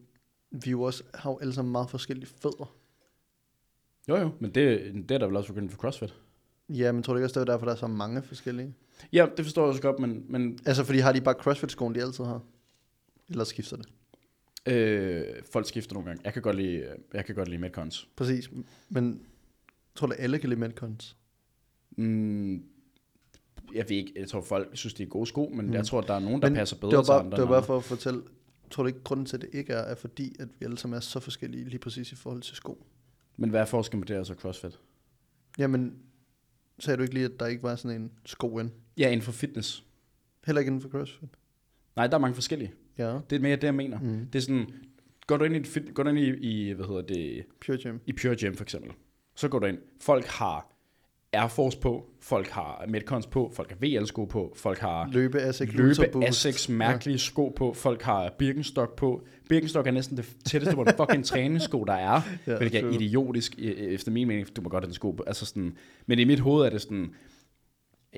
[0.51, 2.77] vi jo også, har jo alle sammen meget forskellige fødder.
[4.09, 6.15] Jo jo, men det, det er der vel også begyndt for CrossFit.
[6.69, 8.75] Ja, men tror du ikke også, det er derfor, der er så mange forskellige?
[9.13, 12.03] Ja, det forstår jeg også godt, men, men Altså, fordi har de bare CrossFit-skoen, de
[12.03, 12.43] altid har?
[13.29, 13.87] Eller skifter det?
[14.67, 16.21] øh, folk skifter nogle gange.
[16.25, 18.09] Jeg kan godt lide, jeg kan godt lide Metcons.
[18.17, 18.51] Præcis.
[18.89, 19.21] Men
[19.95, 21.17] tror du, alle kan lide Metcons?
[21.97, 22.65] Mm,
[23.75, 25.73] jeg ved ikke, jeg tror folk synes, det er gode sko, men Mm.
[25.73, 27.37] jeg tror, der er nogen, der Men passer bedre det var til bare, andre.
[27.37, 27.67] det var bare andre.
[27.67, 28.23] for at fortælle,
[28.71, 30.97] tror du ikke, grunden til, at det ikke er, er fordi, at vi alle sammen
[30.97, 32.87] er så forskellige lige præcis i forhold til sko?
[33.37, 34.79] Men hvad er forskellen på det og så CrossFit?
[35.59, 35.97] Jamen,
[36.79, 38.71] sagde du ikke lige, at der ikke var sådan en sko ind?
[38.99, 39.85] Ja, inden for fitness.
[40.47, 41.29] Heller ikke inden for CrossFit?
[41.97, 42.73] Nej, der er mange forskellige.
[42.99, 43.19] Ja.
[43.31, 44.01] Det er mere det, jeg mener.
[44.01, 44.27] Mm.
[44.33, 44.67] Det er sådan,
[45.27, 47.99] går du ind i, fit, går du ind i, i, hvad hedder det, Pure Gym.
[48.07, 48.91] i Pure Gym for eksempel,
[49.35, 50.74] så går du ind, folk har
[51.35, 55.73] Air Force på, folk har Metcons på, folk har VL-sko på, folk har Løbe Asics
[55.73, 56.27] løbe.
[56.27, 59.27] Asics mærkelige sko på, folk har Birkenstock på.
[59.49, 62.91] Birkenstock er næsten det tætteste på en fucking træningssko, der er, Ja, ja, hvilket er
[62.91, 65.25] idiotisk, efter min mening, du må godt have den sko på.
[65.27, 65.77] Altså sådan,
[66.07, 67.15] men i mit hoved er det sådan,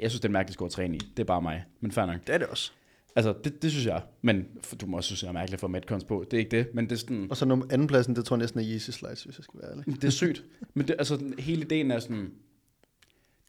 [0.00, 0.98] jeg synes, det er en mærkelig sko at træne i.
[0.98, 2.26] Det er bare mig, men fair nok.
[2.26, 2.72] Det er det også.
[3.16, 4.02] Altså, det, det synes jeg.
[4.22, 4.46] Men
[4.80, 6.24] du må også synes, jeg er mærkeligt for Metcons på.
[6.30, 7.26] Det er ikke det, men det er sådan...
[7.30, 9.70] Og så nummer andenpladsen, det tror jeg næsten er Yeezy Slides, hvis jeg skal være
[9.70, 9.86] ærlig.
[9.86, 10.44] Det er sygt.
[10.74, 12.30] Men det, altså, hele ideen er sådan,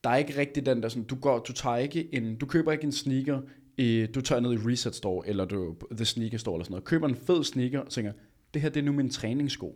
[0.07, 2.71] der er ikke rigtig den der sådan, du går, du tager ikke en, du køber
[2.71, 3.41] ikke en sneaker,
[3.77, 6.83] i, du tager ned i Reset Store, eller du, The Sneaker Store, eller sådan noget,
[6.83, 8.11] køber en fed sneaker, og tænker,
[8.53, 9.75] det her det er nu min træningssko.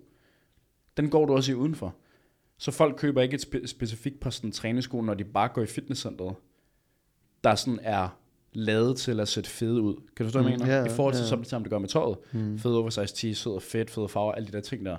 [0.97, 1.95] Den går du også i udenfor.
[2.57, 5.65] Så folk køber ikke et spe, specifikt par sådan træningssko, når de bare går i
[5.65, 6.35] fitnesscenteret,
[7.43, 8.17] der sådan er
[8.53, 9.95] lavet til at sætte fede ud.
[9.95, 10.77] Kan du forstå, hvad jeg Mm, mener?
[10.79, 11.27] ja, I forhold til, ja.
[11.27, 12.17] som det samme, det gør med tøjet.
[12.33, 12.59] Mm.
[12.59, 14.97] Fed oversized t-shirt, fedt, fede farver, alle de der ting der.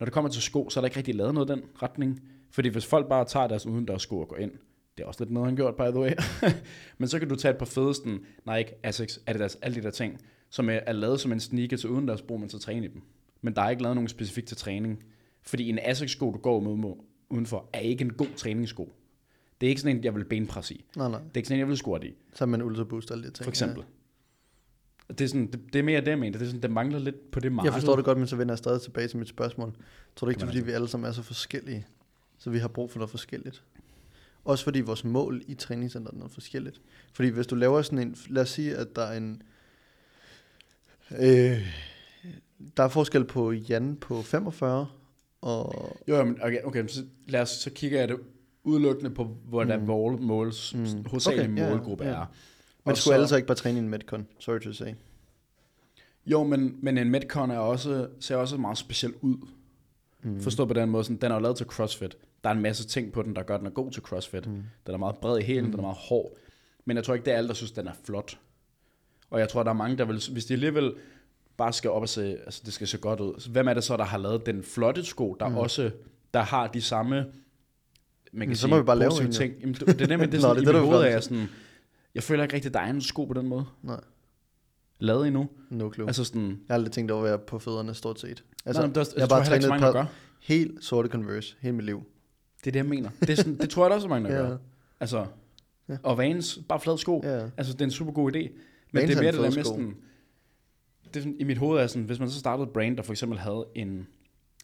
[0.00, 2.22] Når det kommer til sko, så er der ikke rigtig lavet noget i den retning.
[2.50, 4.50] Fordi hvis folk bare tager deres udendørs sko og går ind,
[4.96, 6.10] det er også lidt noget, han gjort, by the way.
[6.98, 9.90] Men så kan du tage et par fede sådan, Nike, Asics, Adidas, alle de der
[9.90, 12.88] ting, som er, er lavet som en sneaker til udendørs brug, man så træne i
[12.88, 13.02] dem.
[13.42, 15.04] Men der er ikke lavet nogen specifikt til træning.
[15.42, 16.94] Fordi en Asics-sko, du går med
[17.30, 18.92] udenfor, er ikke en god træningssko.
[19.60, 20.84] Det er ikke sådan en, jeg vil benpresse i.
[20.96, 21.18] Nej, nej.
[21.18, 23.26] Det er ikke sådan en, jeg vil squat i, Så en Ultra Boost og alle
[23.28, 23.44] de ting.
[23.44, 23.84] for eksempel.
[25.08, 26.38] Det er, sådan, det, det er mere det, jeg mener.
[26.38, 27.54] Det, er sådan, det mangler lidt på det Ja.
[27.54, 27.66] marked.
[27.66, 29.72] Jeg forstår det godt, men så vender jeg stadig tilbage til mit spørgsmål.
[30.16, 31.86] Tror du ikke, det er, fordi vi alle sammen er så forskellige,
[32.38, 33.64] så vi har brug for noget forskelligt?
[34.46, 36.80] Også fordi vores mål i træningscenteret er noget forskelligt.
[37.12, 39.42] Fordi hvis du laver sådan en, lad os sige, at der er en,
[41.18, 41.68] øh,
[42.76, 44.86] der er forskel på Jan på 45,
[45.40, 48.16] og Jo, men okay, okay så, lad os, så kigger jeg det
[48.64, 49.86] udelukkende på, hvordan Mm.
[49.86, 51.04] mål, måls, Mm.
[51.26, 52.10] Okay, ja, målgruppe ja.
[52.10, 52.16] er.
[52.84, 54.92] man Og skulle alle så ikke bare træne i en Metcon, sorry to say.
[56.26, 59.36] Jo, men, men en Metcon er også, ser også meget speciel ud.
[60.22, 60.40] Mm.
[60.40, 62.16] Forstået på den måde, sådan, den er jo lavet til CrossFit.
[62.46, 64.46] Der er en masse ting på den, der gør, den er god til CrossFit.
[64.46, 64.62] Mm.
[64.86, 65.70] Den er meget bred i hælen, mm.
[65.70, 66.32] den er meget hård.
[66.84, 68.38] Men jeg tror ikke, det er alle, der synes, den er flot.
[69.30, 70.94] Og jeg tror, der er mange, der vil, hvis de alligevel
[71.56, 73.34] bare skal op og se, altså det skal se godt ud.
[73.40, 75.56] Så hvem er det så, der har lavet den flotte sko, der mm.
[75.56, 75.90] også,
[76.34, 77.26] der har de samme,
[78.32, 79.54] man kan så sige, må vi bare lave en, ting.
[79.60, 81.10] Jamen, det, det er nemlig, det er Nå, sådan, det i det, mit hoved er
[81.10, 81.48] jeg sådan,
[82.14, 83.64] jeg føler ikke rigtig, der er en sko på den måde.
[83.82, 84.00] Nej,
[84.98, 85.48] Lavet endnu.
[85.70, 86.06] no clue.
[86.06, 88.28] Altså sådan, Jeg har aldrig tænkt over at være på fødderne stort set.
[88.28, 90.04] altså, Altså, nej, men det, jeg har tror bare trænet et par gør.
[90.40, 92.02] helt sorte Converse hele mit liv.
[92.60, 93.10] Det er det, jeg mener.
[93.20, 94.48] Det, er sådan, det tror jeg der også er mange, der Ja.
[94.48, 94.56] gør.
[95.00, 95.26] Altså,
[95.88, 95.96] Ja.
[96.02, 97.20] og Vans, bare flad sko.
[97.24, 97.48] Ja.
[97.56, 98.38] Altså, det er en super god idé.
[98.38, 98.50] Men
[98.92, 99.94] Vans det er er mere det der med sådan,
[101.04, 103.02] det er sådan, i mit hoved er sådan, hvis man så startede et brand, der
[103.02, 104.06] for eksempel havde en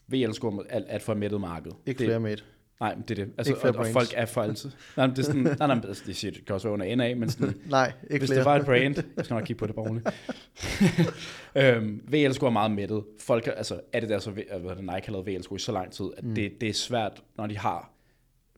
[0.08, 1.72] VL-sko med alt, alt for mættet marked.
[1.86, 2.42] Ikke flere mate.
[2.82, 3.34] Nej, men det er det.
[3.38, 4.70] Altså, Ikke og, og, folk er for altid.
[4.96, 6.96] nej, men det er sådan, nej, nej, altså, det, siger, det kan også være under
[6.96, 8.38] NA, men sådan, Nej, ikke hvis flere.
[8.38, 10.08] det var et brand, jeg skal nok kigge på det bare roligt.
[11.54, 13.04] øhm, VL-sko er meget mættet.
[13.20, 15.72] Folk, altså, er det der så, hvad hedder det, Nike har lavet VL-sko i så
[15.72, 16.34] lang tid, at mm.
[16.34, 17.90] det, det er svært, når de har,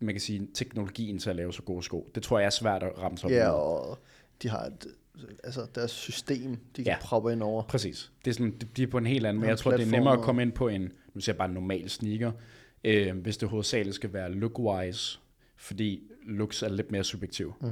[0.00, 2.10] man kan sige, teknologien til at lave så gode sko.
[2.14, 3.54] Det tror jeg er svært at ramme sig op Ja, med.
[3.54, 3.98] og
[4.42, 4.86] de har et,
[5.44, 6.96] altså deres system, de kan Ja.
[7.00, 7.62] proppe ind over.
[7.62, 8.12] Præcis.
[8.24, 10.14] Det er sådan, de, er på en helt anden, men jeg tror, det er nemmere
[10.14, 12.32] at komme ind på en, nu siger jeg bare en normal sneaker,
[12.84, 15.18] øh, hvis det hovedsageligt skal være look-wise,
[15.56, 17.54] fordi looks er lidt mere subjektiv.
[17.60, 17.70] Mhm.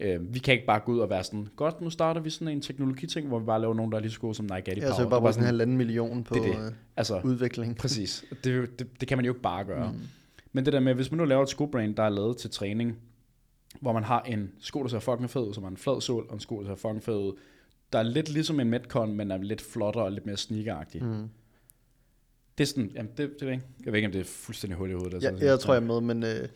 [0.00, 2.48] Øh, vi kan ikke bare gå ud og være sådan, godt, nu starter vi sådan
[2.48, 4.78] en teknologiting, hvor vi bare laver nogen, der er lige så gode som Nike Addy
[4.78, 4.94] Ja, Power.
[4.94, 6.50] så er Det bare bruge sådan en halvanden million på Det det.
[6.50, 7.76] øh, altså, udvikling.
[7.82, 8.24] præcis.
[8.44, 9.92] Det, det, det, kan man jo ikke bare gøre.
[9.92, 9.98] Mm.
[10.52, 12.98] Men det der med, hvis man nu laver et skobrand, der er lavet til træning,
[13.80, 16.26] hvor man har en sko, der ser fucking fed ud, som har en flad sol,
[16.28, 17.32] og en sko, der ser fucking fed ud,
[17.92, 21.04] der er lidt ligesom en Metcon, men er lidt flottere og lidt mere sneakeragtig.
[21.04, 21.28] Mm.
[22.60, 23.66] Det er sådan, jamen det, det ved jeg ikke.
[23.84, 25.22] Jeg ved ikke, om det er fuldstændig hul i hovedet.
[25.22, 26.48] Ja, jeg tror, jeg er med, men øh,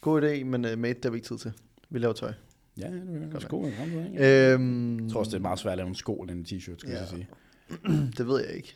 [0.00, 1.52] god idé, men øh, mate, har vi ikke tid til.
[1.90, 2.32] Vi laver tøj.
[2.78, 3.64] Ja, det er Godt sko.
[3.64, 4.52] Jeg, ikke?
[4.52, 6.78] Øhm, jeg tror også, det er meget svært at lave en sko eller en t-shirt,
[6.78, 6.98] skal Ja.
[6.98, 7.28] jeg sige.
[8.18, 8.74] det ved jeg ikke.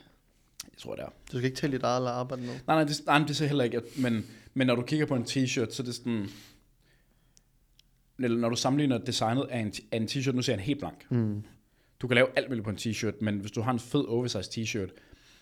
[0.64, 1.09] Jeg tror, det er.
[1.33, 2.49] Du skal ikke tælle dit eget eller arbejde nu.
[2.53, 5.14] Nej, nej, det, nej, det ser heller ikke, at- men, men når du kigger på
[5.14, 6.27] en t-shirt, så er det sådan,
[8.18, 10.79] eller når du sammenligner designet af en, af en t-shirt, nu ser jeg en helt
[10.79, 11.11] blank.
[11.11, 11.42] Mm.
[12.01, 14.53] Du kan lave alt muligt på en t-shirt, men hvis du har en fed oversized
[14.64, 14.90] t-shirt,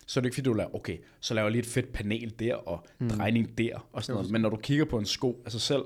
[0.05, 2.33] så er det ikke fordi, du laver, okay, så laver jeg lige et fedt panel
[2.39, 3.09] der, og mm.
[3.09, 4.31] drejning der, og sådan noget.
[4.31, 5.83] Men når du kigger på en sko, altså selv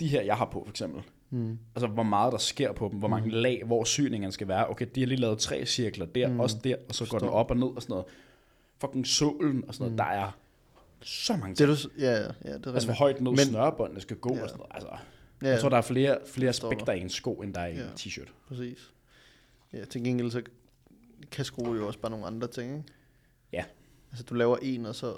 [0.00, 1.58] de her, jeg har på for eksempel, Mm.
[1.74, 4.68] altså hvor meget der sker på dem, hvor mange lag, hvor syningen skal være.
[4.70, 6.40] Okay, de har lige lavet tre cirkler der, mm.
[6.40, 8.04] også der, og så går den op og ned og sådan noget.
[8.80, 9.96] Fucking solen og sådan noget, mm.
[9.96, 10.36] der er
[11.02, 11.92] så mange Det er ting.
[11.94, 12.98] du, ja, ja, det er Altså hvor rigtigt.
[12.98, 14.42] højt ned Men- snørebåndene skal gå Ja.
[14.42, 14.72] og sådan noget.
[14.74, 14.88] Altså,
[15.42, 17.74] Ja, jeg tror, der er flere, flere aspekter i en sko, end der er i
[17.76, 17.82] Ja.
[17.82, 18.28] en t-shirt.
[18.48, 18.90] præcis.
[19.72, 20.42] Ja, til gengæld så
[21.32, 22.88] kan skrue jo også bare nogle andre ting, ikke?
[23.52, 23.64] Ja.
[24.10, 25.14] Altså, du laver en, og så...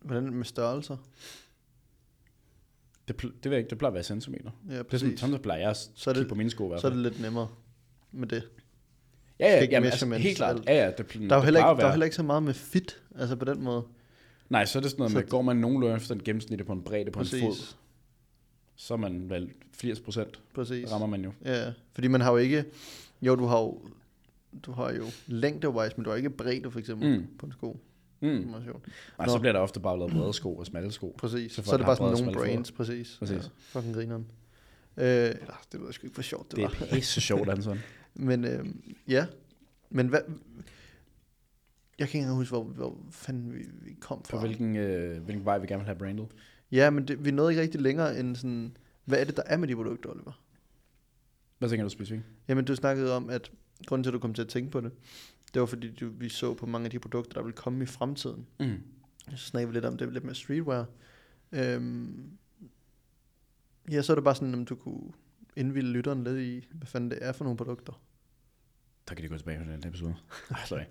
[0.00, 0.96] Hvordan er det med størrelser?
[3.08, 4.50] Det, det ved jeg ikke, det plejer at være centimeter.
[4.68, 5.20] Ja, Det er sådan, præcis.
[5.20, 6.90] sådan der plejer jeg at Så er det- på mine sko i hvert Så er
[6.90, 7.48] det lidt nemmere
[8.12, 8.48] med det.
[9.40, 10.64] Ja, ja, jamen, altså, helt klart.
[10.66, 12.42] Ja, ja, det, Der er jo det heller ikke, der er heller ikke så meget
[12.42, 13.82] med fit, altså på den måde.
[14.48, 16.66] Nej, så er det sådan noget Så med, det- går man nogenlunde efter en gennemsnit
[16.66, 17.42] på en bredde på en Præcis.
[17.42, 17.74] fod,
[18.76, 20.92] så er man vel 80 procent, Præcis.
[20.92, 21.32] rammer man jo.
[21.44, 22.64] Ja, fordi man har jo ikke...
[23.22, 23.80] Jo, du har jo,
[24.62, 27.26] du har jo længdewise, men du har ikke bredde for eksempel Mm.
[27.38, 27.80] på en sko.
[28.20, 28.28] Mm.
[28.28, 28.54] Mm.
[28.64, 28.88] Sjovt.
[29.18, 29.24] Nå.
[29.28, 31.14] så bliver der ofte bare lavet brede sko og smalle sko.
[31.18, 31.52] Præcis.
[31.52, 33.16] Så Så, er det bare sådan nogle brains, præcis.
[33.18, 33.36] Præcis.
[33.44, 33.48] Ja,
[33.80, 34.26] fucking grineren.
[34.96, 36.86] Øh, eller, det ved jeg sgu ikke, hvor sjovt det, Det var.
[36.86, 37.78] er pisse sjovt, Anton.
[38.14, 38.66] Men øh,
[39.08, 39.26] ja,
[39.90, 40.20] men hvad...
[41.98, 44.40] Jeg kan ikke huske, hvor, hvor fanden vi, vi kom fra.
[44.40, 46.26] hvilken, øh, hvilken vej vi gerne vil have brandet.
[46.72, 48.76] Ja, men det, vi nåede ikke rigtig længere end sådan...
[49.04, 50.40] Hvad er det, der er med de produkter, Oliver?
[51.58, 52.22] Hvad tænker du specifikt?
[52.48, 53.50] Jamen, du snakkede om, at
[53.86, 54.92] grunden til, at du kom til at tænke på det,
[55.54, 57.86] det var fordi, du, vi så på mange af de produkter, der vil komme i
[57.86, 58.46] fremtiden.
[58.60, 58.82] Mm.
[59.36, 60.86] Så snakkede vi lidt om det, lidt med streetwear.
[61.52, 62.30] Øhm,
[63.90, 65.12] ja, så er det bare sådan, om du kunne
[65.56, 68.02] indvilde lytteren lidt i, hvad fanden det er for nogle produkter.
[69.08, 70.14] Der kan de gå tilbage på den episode.
[70.66, 70.84] Sorry.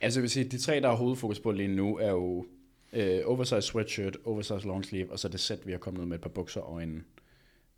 [0.00, 2.46] Altså jeg vil sige, de tre, der er hovedfokus på lige nu, er jo
[2.92, 6.22] øh, oversized sweatshirt, oversized long sleeve, og så det sæt, vi har kommet med et
[6.22, 7.04] par bukser og en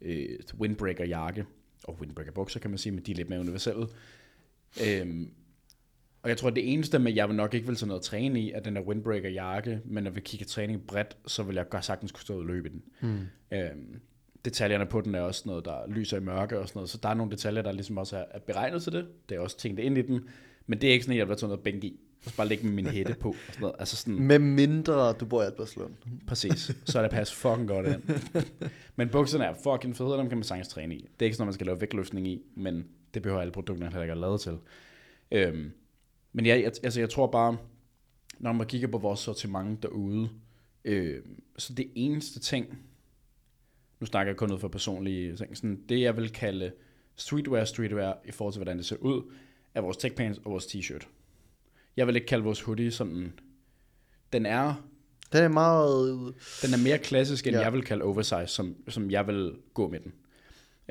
[0.01, 1.46] øh, windbreaker jakke.
[1.85, 3.87] Og windbreaker bukser, kan man sige, men de er lidt mere universelle.
[4.87, 5.31] Øhm,
[6.23, 8.41] og jeg tror, at det eneste med, jeg vil nok ikke vil sådan noget træne
[8.41, 11.69] i, er den der windbreaker jakke, men når vi kigger træning bredt, så vil jeg
[11.69, 12.83] godt sagtens kunne stå og løbe i den.
[13.01, 13.19] Hmm.
[13.59, 14.01] Øhm,
[14.45, 17.09] detaljerne på den er også noget, der lyser i mørke og sådan noget, så der
[17.09, 19.07] er nogle detaljer, der ligesom også er, er beregnet til det.
[19.29, 20.21] Det er også tænkt ind i den,
[20.67, 21.89] men det er ikke sådan, at jeg vil tage noget bænk i.
[22.25, 23.29] Jeg skal bare lægge med min hætte på.
[23.29, 23.77] Og sådan noget.
[23.79, 25.93] Altså sådan, Med mindre du bor i Albertslund.
[26.27, 26.71] præcis.
[26.85, 28.03] Så er det pas fucking godt ind.
[28.97, 30.99] men bukserne er fucking fede, og dem kan man sagtens træne i.
[30.99, 33.90] Det er ikke sådan, at man skal lave vægtløftning i, men det behøver alle produkterne
[33.90, 34.59] heller ikke at lade til.
[35.31, 35.72] Øhm,
[36.33, 37.57] men jeg, jeg, altså jeg tror bare,
[38.38, 40.29] når man kigger på vores sortiment derude,
[40.85, 41.22] øh,
[41.59, 42.79] så det eneste ting,
[44.01, 46.72] nu snakker jeg kun ud for personlige ting, sådan det jeg vil kalde
[47.16, 49.33] streetwear, streetwear i forhold til, hvordan det ser ud,
[49.75, 51.07] er vores tech pants og vores t-shirt.
[51.96, 53.33] Jeg vil ikke kalde vores hoodie sådan,
[54.33, 54.75] den er,
[55.33, 56.35] Den er meget...
[56.62, 57.59] den er mere klassisk, end Ja.
[57.59, 57.64] ja.
[57.64, 60.12] jeg vil kalde oversize, som, som jeg vil gå med den.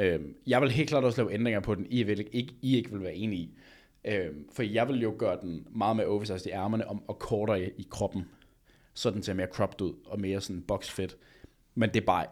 [0.01, 2.91] Øhm, jeg vil helt klart også lave ændringer på den, I, vil ikke, I ikke
[2.91, 3.57] vil være enige i.
[4.05, 7.61] Øhm, for jeg vil jo gøre den meget mere oversized i ærmerne og, og kortere
[7.61, 8.25] i, i kroppen,
[8.93, 11.17] så den ser mere cropped ud og mere sådan boxfit.
[11.75, 12.25] Men det er bare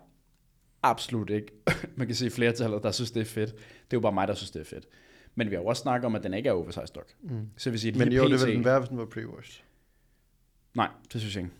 [0.84, 1.52] absolut ikke.
[1.98, 3.52] Man kan se flertallet, der synes, det er fedt.
[3.56, 4.88] Det er jo bare mig, der synes, det er fedt.
[5.36, 7.14] Men vi har jo også snakket om, at den ikke er oversized nok.
[7.22, 7.50] Mm.
[7.58, 9.62] Så vil sige, at Men jo, det PT ville den være, hvis den var pre-washed.
[10.76, 11.56] Nej, det synes jeg ikke.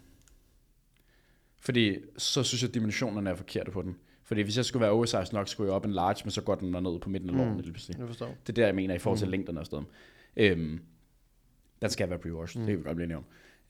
[1.58, 3.95] Fordi så synes jeg, at dimensionerne er forkerte på den.
[4.29, 6.55] Fordi hvis jeg skulle være oversized nok, skulle jeg op en large, men så går
[6.55, 7.63] den ned på midten af lårene Mm.
[7.63, 7.99] pludselig.
[7.99, 8.27] Jeg forstår.
[8.47, 9.31] Det er der, jeg mener i forhold til Mm.
[9.31, 9.85] længderne og sådan
[10.35, 10.51] noget.
[10.51, 10.79] Øhm,
[11.81, 12.65] den skal være pre-washed, Mm.
[12.65, 13.23] det kan vi godt blive enige om.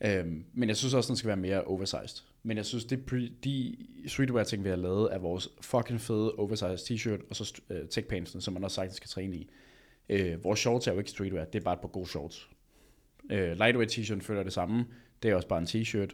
[0.04, 2.22] Øhm, men jeg synes også, den skal være mere oversized.
[2.42, 6.32] Men jeg synes, det pre, de streetwear ting, vi har lavet, er vores fucking fede
[6.34, 9.50] oversized t-shirt, og så uh, tech pantsene, som man også sagtens skal træne i.
[10.08, 12.48] Øh, vores shorts er jo ikke streetwear, det er bare et par gode shorts.
[13.30, 14.84] Øh, lightweight t-shirt følger det samme.
[15.22, 16.10] Det er også bare en t-shirt,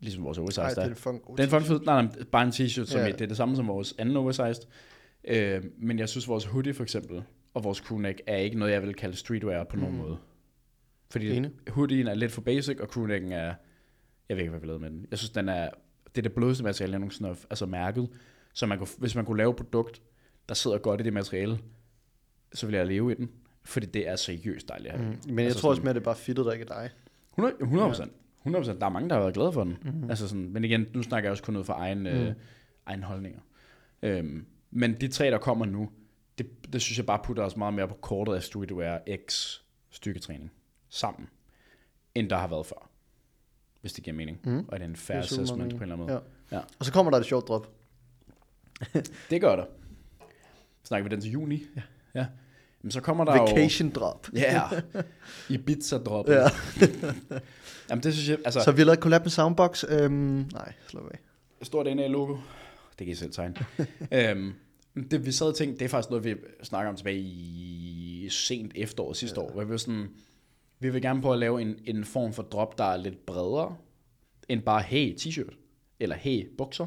[0.00, 1.80] ligesom vores oversized Ej, det er en god Den fucking fed.
[1.80, 3.06] Nej, nej, bare en t-shirt, som Ja.
[3.06, 3.12] ja.
[3.12, 4.62] det er det samme som vores anden oversized.
[5.24, 7.22] Øh, men jeg synes, vores hoodie for eksempel,
[7.54, 10.02] og vores crewneck, er ikke noget, jeg vil kalde streetwear på nogen Mm.
[10.02, 10.16] måde.
[11.10, 11.50] Fordi Enig.
[11.68, 13.54] hoodien er lidt for basic, og crewnecken er,
[14.28, 15.06] jeg ved ikke, hvad vi lavede med den.
[15.10, 15.68] Jeg synes, den er,
[16.06, 18.08] det er det blødeste materiale, jeg nogensinde har altså mærket.
[18.54, 20.02] Så man kunne, hvis man kunne lave et produkt,
[20.48, 21.58] der sidder godt i det materiale,
[22.52, 23.30] så vil jeg leve i den.
[23.64, 24.92] Fordi det er seriøst dejligt.
[24.94, 25.10] at have.
[25.12, 25.18] Mm.
[25.28, 26.90] Men jeg Altså tror også mere, det er bare fittet, der ikke er dig.
[27.32, 28.12] 100, 100 procent.
[28.46, 29.78] 100 Der er mange, der har været glade for den.
[29.82, 29.94] Mhm.
[30.04, 30.10] Mm.
[30.10, 32.06] Altså sådan, men igen, nu snakker jeg også kun ud fra egen, mm.
[32.06, 32.34] øh, Mm.
[32.86, 33.40] egen holdninger.
[34.02, 35.90] Øhm, men de tre, der kommer nu,
[36.38, 39.56] det, det synes jeg bare putter os meget mere på kortet af streetwear x
[39.90, 40.52] styrketræning
[40.88, 41.28] sammen,
[42.14, 42.90] end der har været før.
[43.80, 44.40] Hvis det giver mening.
[44.44, 44.58] Mm.
[44.68, 45.78] Og det er en meget assessment mening.
[45.78, 46.22] på en eller anden måde.
[46.50, 46.56] Ja.
[46.56, 46.62] Ja.
[46.78, 47.72] Og så kommer der et sjovt drop.
[49.30, 49.64] Det gør der.
[50.84, 51.62] Snakker vi den til juni?
[51.76, 51.82] Ja.
[52.14, 52.26] ja.
[52.82, 54.28] Men så kommer der Vacation drop.
[54.32, 54.38] jo...
[54.38, 54.62] Ja.
[55.54, 56.28] Ibiza drop.
[56.28, 56.42] Ja.
[57.90, 58.60] Jamen det synes jeg, altså...
[58.60, 59.84] Så vi har lavet collab med Soundbox.
[59.88, 60.12] Øhm,
[60.52, 61.18] nej, slå af.
[61.62, 62.36] stort NA-logo.
[62.98, 63.54] Det kan I selv tegne.
[64.30, 64.52] øhm,
[65.10, 68.72] det vi sad og tænkte, det er faktisk noget, vi snakker om tilbage i sent
[68.74, 69.46] efterår sidste ja.
[69.46, 69.52] år.
[69.52, 70.08] Hvor vi, var sådan,
[70.78, 73.76] vi vil gerne prøve at lave en, en form for drop, der er lidt bredere,
[74.48, 75.54] end bare hey t-shirt,
[76.00, 76.86] eller hey bukser,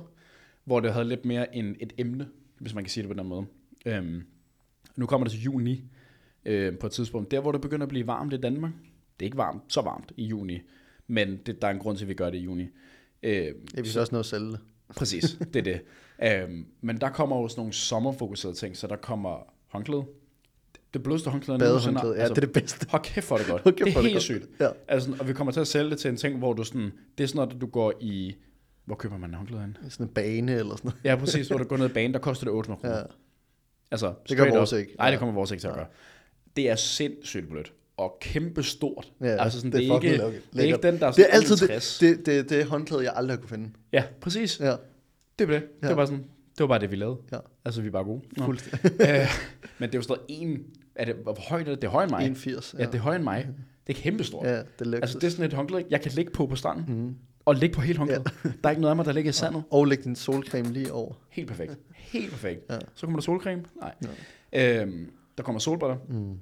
[0.63, 2.27] hvor det havde lidt mere en, et emne,
[2.59, 3.45] hvis man kan sige det på den måde.
[3.85, 4.23] Øhm,
[4.95, 5.83] nu kommer det til juni,
[6.45, 8.71] øh, på et tidspunkt, der hvor det begynder at blive varmt i Danmark.
[9.19, 10.59] Det er ikke varmt, så varmt i juni,
[11.07, 12.67] men det, der er en grund til, at vi gør det i juni.
[13.23, 13.33] Øh,
[13.77, 14.59] Ja, vi skal også nå at sælge det.
[14.95, 15.79] Præcis, det er
[16.19, 16.45] det.
[16.49, 20.03] Um, men der kommer sådan nogle sommerfokuserede ting, så der kommer håndklæde.
[20.93, 22.23] Det blødeste håndklæde, nogensinde Badehåndklæde.
[22.23, 22.87] Ja, det er det bedste.
[22.89, 23.63] Hold kæft, er det godt.
[23.77, 24.39] Det er er helt det sygt.
[24.39, 24.59] godt.
[24.59, 24.67] Ja.
[24.93, 27.23] Altså, og vi kommer til at sælge det til en ting, hvor du sådan, det
[27.23, 28.35] er sådan noget, du går i,
[28.85, 29.77] hvor køber man håndklæde hen?
[29.89, 30.99] Sådan en bane eller sådan noget.
[31.03, 32.97] Ja, præcis, hvor du går ned i banen, der koster det 800 kroner.
[32.97, 33.03] Ja.
[33.93, 34.95] Altså, Det gør straight vores ikke.
[34.97, 35.19] Nej, det Ja.
[35.19, 35.77] kommer vores ikke til at Ja.
[35.77, 35.87] gøre.
[36.55, 39.11] Det er sindssygt blødt og kæmpe stort.
[39.21, 40.17] Ja, altså sådan, det det, er ikke,
[40.53, 41.97] det er ikke den, der er Det er altid 61.
[41.99, 43.69] det, det, det, det håndklæde, jeg aldrig kunne finde.
[43.93, 44.59] Ja, præcis.
[44.59, 44.75] Ja,
[45.39, 45.61] Det var det.
[45.63, 45.87] Det Ja.
[45.87, 47.17] var bare sådan, det var bare det, vi lavede.
[47.31, 47.37] Ja.
[47.65, 48.21] Altså, vi er bare gode.
[48.37, 48.91] Fuldstændig.
[49.09, 49.27] øh,
[49.79, 50.63] men det er jo stadig en,
[50.95, 51.81] er det, hvor højt er det?
[51.81, 52.25] Det er højere end mig.
[52.25, 52.75] 81.
[52.79, 53.47] Ja, det er højere end mig.
[53.87, 54.45] Det er kæmpestort.
[54.47, 54.95] Ja, det er.
[54.95, 57.15] Altså, det er sådan et håndklæde, jeg kan ligge på på stranden, mm.
[57.45, 58.23] Og ligge på helt håndklæde.
[58.43, 59.63] Der er ikke noget af mig, der ligger i sandet.
[59.71, 61.13] Og læg din solcreme lige over.
[61.29, 61.77] Helt perfekt.
[61.95, 62.61] Helt perfekt.
[62.69, 62.77] Ja.
[62.95, 63.63] Så kommer der solcreme.
[63.75, 63.93] Nej.
[64.53, 65.97] Øhm, der kommer solbriller.
[66.09, 66.39] Mm.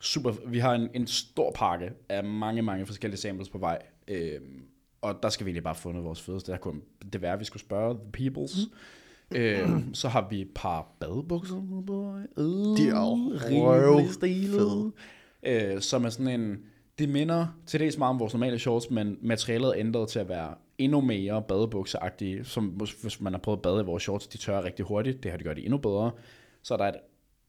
[0.00, 0.32] Super.
[0.46, 3.78] Vi har en, en stor pakke af mange, mange forskellige samples på vej.
[4.08, 4.62] Øhm,
[5.02, 6.52] og der skal vi egentlig bare få af vores fedeste.
[6.52, 6.80] Der kunne
[7.12, 8.56] det være, at vi skulle spørge the peoples.
[9.34, 11.56] øhm, så har vi et par badebukser.
[12.36, 14.92] Uh, De er jo stilet.
[15.42, 16.56] Øh, som er sådan en...
[17.02, 20.28] Det minder til dels meget om vores normale shorts, men materialet er ændret til at
[20.28, 22.64] være endnu mere badebukseagtige, som
[23.02, 25.38] hvis man har prøvet at bade i vores shorts, de tørrer rigtig hurtigt, det har
[25.38, 26.10] de gjort det endnu bedre.
[26.62, 26.94] Så er der et,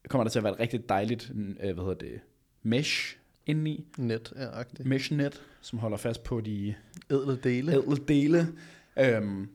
[0.08, 2.20] kommer der til at være et rigtig dejligt, øh, hvad hedder det,
[2.62, 4.88] mesh indeni, Net er agtigt.
[4.88, 6.74] mesh net, som holder fast på de
[7.10, 7.72] Ædle dele.
[7.72, 8.46] ædle dele.
[8.98, 9.48] Øhm,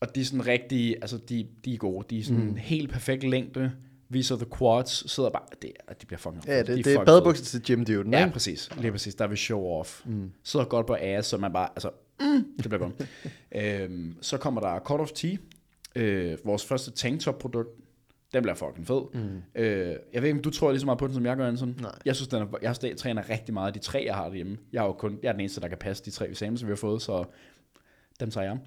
[0.00, 2.56] og de er sådan rigtig, altså de, de er gode, de er sådan mm.
[2.56, 3.72] helt perfekt længde,
[4.12, 7.04] viser the quads, sidder bare, det, er- de bliver fucking Ja, de det, det er
[7.04, 8.70] badebukser til gym dude, Ja, præcis.
[8.78, 9.14] Lige præcis.
[9.14, 10.06] Der er vi show off.
[10.06, 10.30] Mm.
[10.42, 13.08] Sidder godt på ass, så man bare, altså, mm, det bliver godt.
[13.82, 15.36] øhm, så kommer der Cut of Tea,
[15.96, 17.68] øh, vores første tanktop-produkt.
[18.34, 19.02] Den bliver fucking fed.
[19.14, 19.42] Mm.
[19.62, 21.48] Øh, jeg ved ikke, om du tror lige så meget på den, som jeg gør,
[21.48, 21.76] Anson.
[21.80, 21.90] Nej.
[22.04, 24.58] Jeg synes, den er, jeg træner rigtig meget af de tre, jeg har derhjemme.
[24.72, 26.66] Jeg er jo kun, jeg er den eneste, der kan passe de tre examens, som
[26.66, 27.24] vi har fået, så
[28.20, 28.58] dem tager jeg.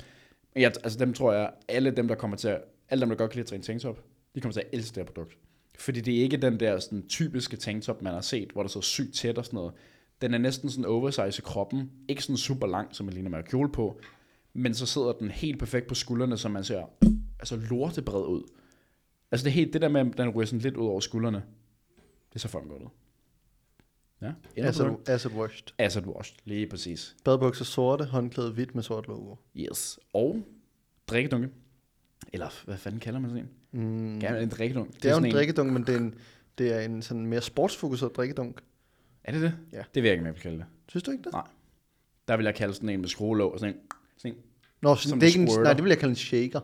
[0.55, 3.31] Jeg, altså dem tror jeg, alle dem, der kommer til at, alle dem, der godt
[3.31, 3.99] kan lide at træne tanktop,
[4.35, 5.37] de kommer til at elske det her produkt.
[5.79, 8.81] Fordi det er ikke den der sådan, typiske tanktop, man har set, hvor der så
[8.81, 9.73] sygt tæt og sådan noget.
[10.21, 11.91] Den er næsten sådan oversize i kroppen.
[12.07, 13.99] Ikke sådan super lang, som man ligner med at kjole på.
[14.53, 16.85] Men så sidder den helt perfekt på skuldrene, så man ser
[17.39, 18.43] altså lortebred ud.
[19.31, 21.43] Altså det er helt det der med, at den ryger sådan lidt ud over skuldrene.
[22.33, 22.89] Det ser fucking godt ud.
[24.21, 25.67] Ja, Acid, acid washed.
[25.77, 27.15] Acid washed, lige præcis.
[27.25, 29.35] Badebukser sorte, håndklæde hvidt med sort logo.
[29.55, 29.99] Yes.
[30.13, 30.43] Og
[31.07, 31.49] drikkedunke.
[32.33, 33.81] Eller hvad fanden kalder man sådan en?
[34.13, 34.19] Mm.
[34.19, 34.95] Gerne en drikkedunk.
[34.95, 36.15] Det er jo sådan en drikkedunk, men det er en,
[36.57, 38.61] det er en sådan mere sportsfokuseret drikkedunk.
[39.23, 39.53] Er det det?
[39.73, 39.81] Ja.
[39.95, 40.65] Det ved jeg ikke, vil kalde det.
[40.89, 41.33] Synes du ikke det?
[41.33, 41.47] Nej.
[42.27, 43.79] Der vil jeg kalde sådan en med skruelåg og sådan en.
[44.17, 44.37] Sådan en.
[44.81, 46.59] Nå, Som det er ikke en, nej, det vil jeg kalde en shaker.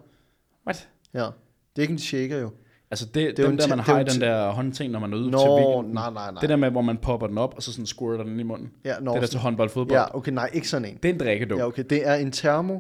[0.68, 0.90] What?
[1.14, 1.20] Ja.
[1.20, 1.30] Det
[1.78, 2.52] er ikke en shaker jo.
[2.92, 4.52] Altså det, Det det er jo dem der, man det har i en den der
[4.52, 5.94] håndting, når man er ude til Nå, weekenden.
[5.94, 6.42] nej, nej, nej.
[6.42, 8.72] Det der med, hvor man popper den op, og så sådan squirter den i munden.
[8.86, 10.00] ja, nå, det der til sådan- håndbold fodbold.
[10.00, 11.00] Ja, okay, nej, ikke sådan en.
[11.04, 11.60] Det er en drikkedunk.
[11.60, 12.80] Ja, okay, det er en termo.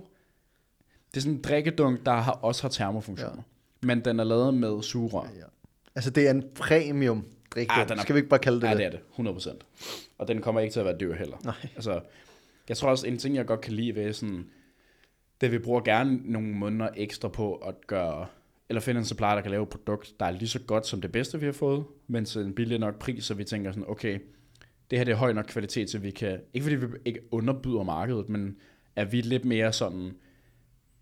[1.11, 3.35] Det er sådan en drikkedunk, der har, også har termofunktioner.
[3.83, 3.87] Ja.
[3.87, 5.27] Men den er lavet med sugerør.
[5.37, 5.43] Ja.
[5.95, 7.81] Altså, det er en premium drikkedunk.
[7.81, 8.77] Ah, den er- Skal vi ikke bare kalde det Ja, det?
[8.77, 8.99] det er det.
[9.11, 9.59] 100%.
[10.17, 11.37] Og den kommer ikke til at være dyr heller.
[11.43, 11.55] Nej.
[11.75, 12.01] Altså,
[12.69, 14.45] jeg tror også, en ting, jeg godt kan lide ved sådan,
[15.41, 18.25] det vi bruger gerne nogle måneder ekstra på at gøre,
[18.69, 21.01] eller finde en supplier, der kan lave et produkt, der er lige så godt som
[21.01, 23.85] det bedste, vi har fået, men til en billig nok pris, så vi tænker sådan,
[23.87, 24.19] okay,
[24.91, 27.83] det her det er høj nok kvalitet, så vi kan, ikke fordi vi ikke underbyder
[27.83, 28.55] markedet, men
[28.95, 30.11] er vi lidt mere sådan,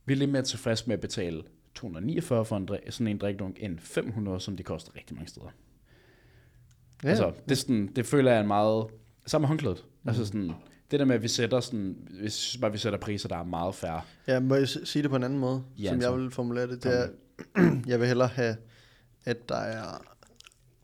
[0.10, 1.44] vi er lidt mere tilfredse med at betale
[1.76, 5.48] 249 for en, sådan en drikdunk, end 500, som de koster rigtig mange steder.
[7.04, 7.10] Ja.
[7.10, 8.88] Altså, det, sådan, det føler jeg er en meget...
[9.26, 9.86] Samme håndklædet.
[10.04, 10.10] Mm.
[10.10, 10.52] Altså sådan,
[10.92, 12.08] det der med, at vi sætter sådan...
[12.22, 14.02] Jeg synes bare, vi sætter priser, der er meget færre.
[14.28, 16.84] Ja, må jeg sige det på en anden måde, Ja, som jeg vil formulere det?
[16.84, 17.08] Det er,
[17.92, 18.56] jeg vil hellere have,
[19.26, 20.06] at der er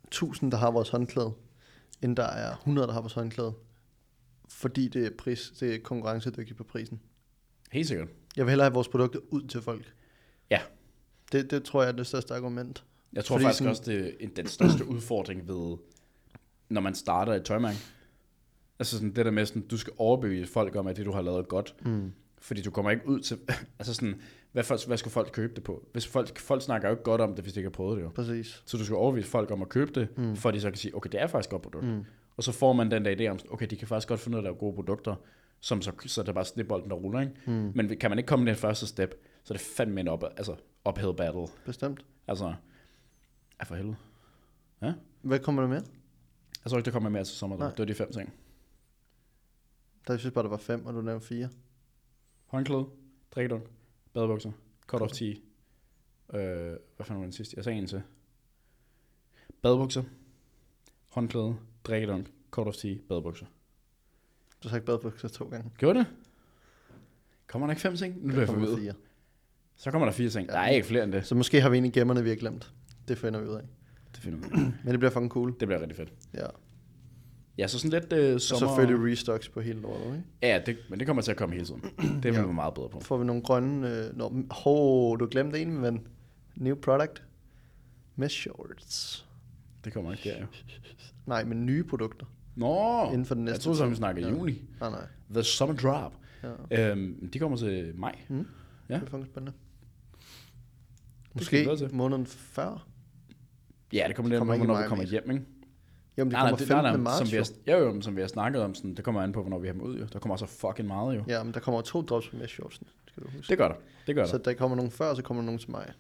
[0.03, 1.33] 1000, der har vores håndklæde,
[2.01, 3.53] end der er 100, der har vores håndklæde.
[4.49, 6.99] Fordi det er, pris, det er konkurrencedygtigt på prisen.
[7.71, 8.07] Helt sikkert.
[8.38, 9.93] Jeg vil hellere have vores produkter ud til folk.
[10.50, 10.60] Ja.
[11.32, 12.84] Det, det tror jeg er det største argument.
[13.13, 15.78] Jeg tror Fordi faktisk sådan- også, det er en- den største udfordring ved,
[16.69, 17.78] når man starter et tøjmærke.
[18.80, 21.21] Altså sådan det der med, sådan, du skal overbevise folk om, at det, du har
[21.21, 21.76] lavet er godt.
[21.86, 22.12] Mm.
[22.41, 23.38] Fordi du kommer ikke ud til...
[23.80, 24.21] altså sådan,
[24.52, 25.88] hvad, hvad skulle folk købe det på?
[25.91, 28.04] Hvis folk, folk snakker jo ikke godt om det, hvis de ikke har prøvet det
[28.04, 28.10] jo.
[28.10, 28.63] Præcis.
[28.65, 30.36] Så du skal overbevise folk om at købe det, mm.
[30.36, 31.86] for at de så kan sige, okay, det er faktisk et godt produkt.
[31.86, 32.06] Mm.
[32.38, 34.39] Og så får man den der idé om, okay, de kan faktisk godt finde ud
[34.39, 35.15] af at lave gode produkter,
[35.60, 37.34] som så, så er det bare snibbolden, der ruller, ikke?
[37.46, 37.72] Mm.
[37.76, 40.56] Men kan man ikke komme det første step, så er det fandme en op, altså
[40.89, 41.48] uphill battle.
[41.65, 42.06] Bestemt.
[42.28, 42.54] Altså,
[43.60, 43.96] ja for helvede.
[45.22, 45.82] Hvad kommer der med?
[46.63, 47.58] Jeg tror ikke, der kommer mere til sommer.
[47.70, 48.34] Det var de fem ting.
[50.08, 51.50] Der jeg synes bare, der var fem, og du nævnte fire.
[52.46, 52.86] Håndklæde,
[53.32, 53.63] drikkedunk,
[54.13, 54.52] badebukser,
[54.88, 55.34] cut off tea.
[56.34, 57.54] Øh, hvad fanden var den sidste?
[57.58, 58.02] Jeg sagde en til.
[59.62, 60.04] Badebukser,
[61.10, 63.46] håndklæde, drikkedunk, cut off tea, badebukser.
[64.65, 65.71] Du har sagt badebukser to gange.
[65.78, 66.08] Gjorde det?
[67.47, 68.15] Kommer der ikke fem ting?
[68.21, 68.95] Nu bliver jeg forvirret.
[69.75, 70.47] Så kommer der fire ting.
[70.47, 70.54] Ja.
[70.54, 71.25] Der er ikke flere end det.
[71.25, 72.73] Så måske har vi en i gemmerne, vi har glemt.
[73.08, 73.62] Det finder vi ud af.
[74.15, 74.71] Det finder vi ud af.
[74.84, 75.56] Men det bliver fucking cool.
[75.60, 76.13] Det bliver rigtig fedt.
[76.34, 76.45] Ja.
[77.58, 78.60] Ja, så sådan lidt øh, Og sommer...
[78.60, 80.23] så selvfølgelig restocks på hele lortet, ikke?
[80.41, 81.82] Ja, det, men det kommer til at komme hele tiden.
[82.23, 82.39] Det vil Ja.
[82.39, 82.99] vi være meget bedre på.
[82.99, 83.89] Får vi nogle grønne...
[83.89, 86.08] Øh, nå, ho, du glemte en, men...
[86.56, 87.23] New product.
[88.15, 89.25] Mesh shorts.
[89.86, 90.45] Det kommer ikke der, jo.
[91.25, 92.25] Nej, men nye produkter.
[92.56, 94.34] Nå, Inden for den jeg næste troede, så vi snakkede Ja.
[94.34, 94.62] juni.
[94.80, 95.08] Nej, nej.
[95.34, 96.13] The Summer Drop.
[96.72, 96.91] Ja.
[96.91, 98.15] Øhm, de kommer til maj.
[98.30, 98.48] Mm.
[98.89, 98.96] Ja.
[98.96, 99.58] Det er fucking spændende.
[101.34, 102.88] Måske måneden før.
[103.94, 105.46] Ja, det kommer lidt an på, hvornår vi kommer hjem, ikke?
[106.18, 106.84] Jamen, det Nej, nej, kommer det- 15.
[106.84, 107.18] nej, nej, marts.
[107.18, 107.44] som vi jo.
[107.74, 109.60] har, jo, jo, men som vi har snakket om, sådan, det kommer an på, hvornår
[109.60, 110.06] vi har dem ud, jo.
[110.13, 111.24] Der kommer så fucking meget, jo.
[111.28, 113.50] Ja, men der kommer to drops på mesh shorts, skal du huske.
[113.50, 113.76] Det gør der.
[114.08, 114.30] Det gør der.
[114.30, 115.91] Så der kommer nogle før, og så kommer nogle til mig.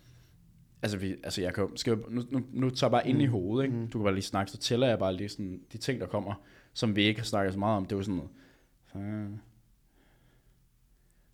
[0.85, 3.25] Altså, vi, altså jeg kan, skal, jeg- nu, nu, nu tager jeg bare ind i
[3.25, 3.77] hovedet, ikke?
[3.77, 3.87] Mm.
[3.87, 6.33] Du kan bare lige snakke, så tæller jeg bare lige sådan, de ting, der kommer,
[6.73, 7.85] som vi ikke har snakket så meget om.
[7.85, 8.15] Det er jo sådan
[8.95, 9.39] noget.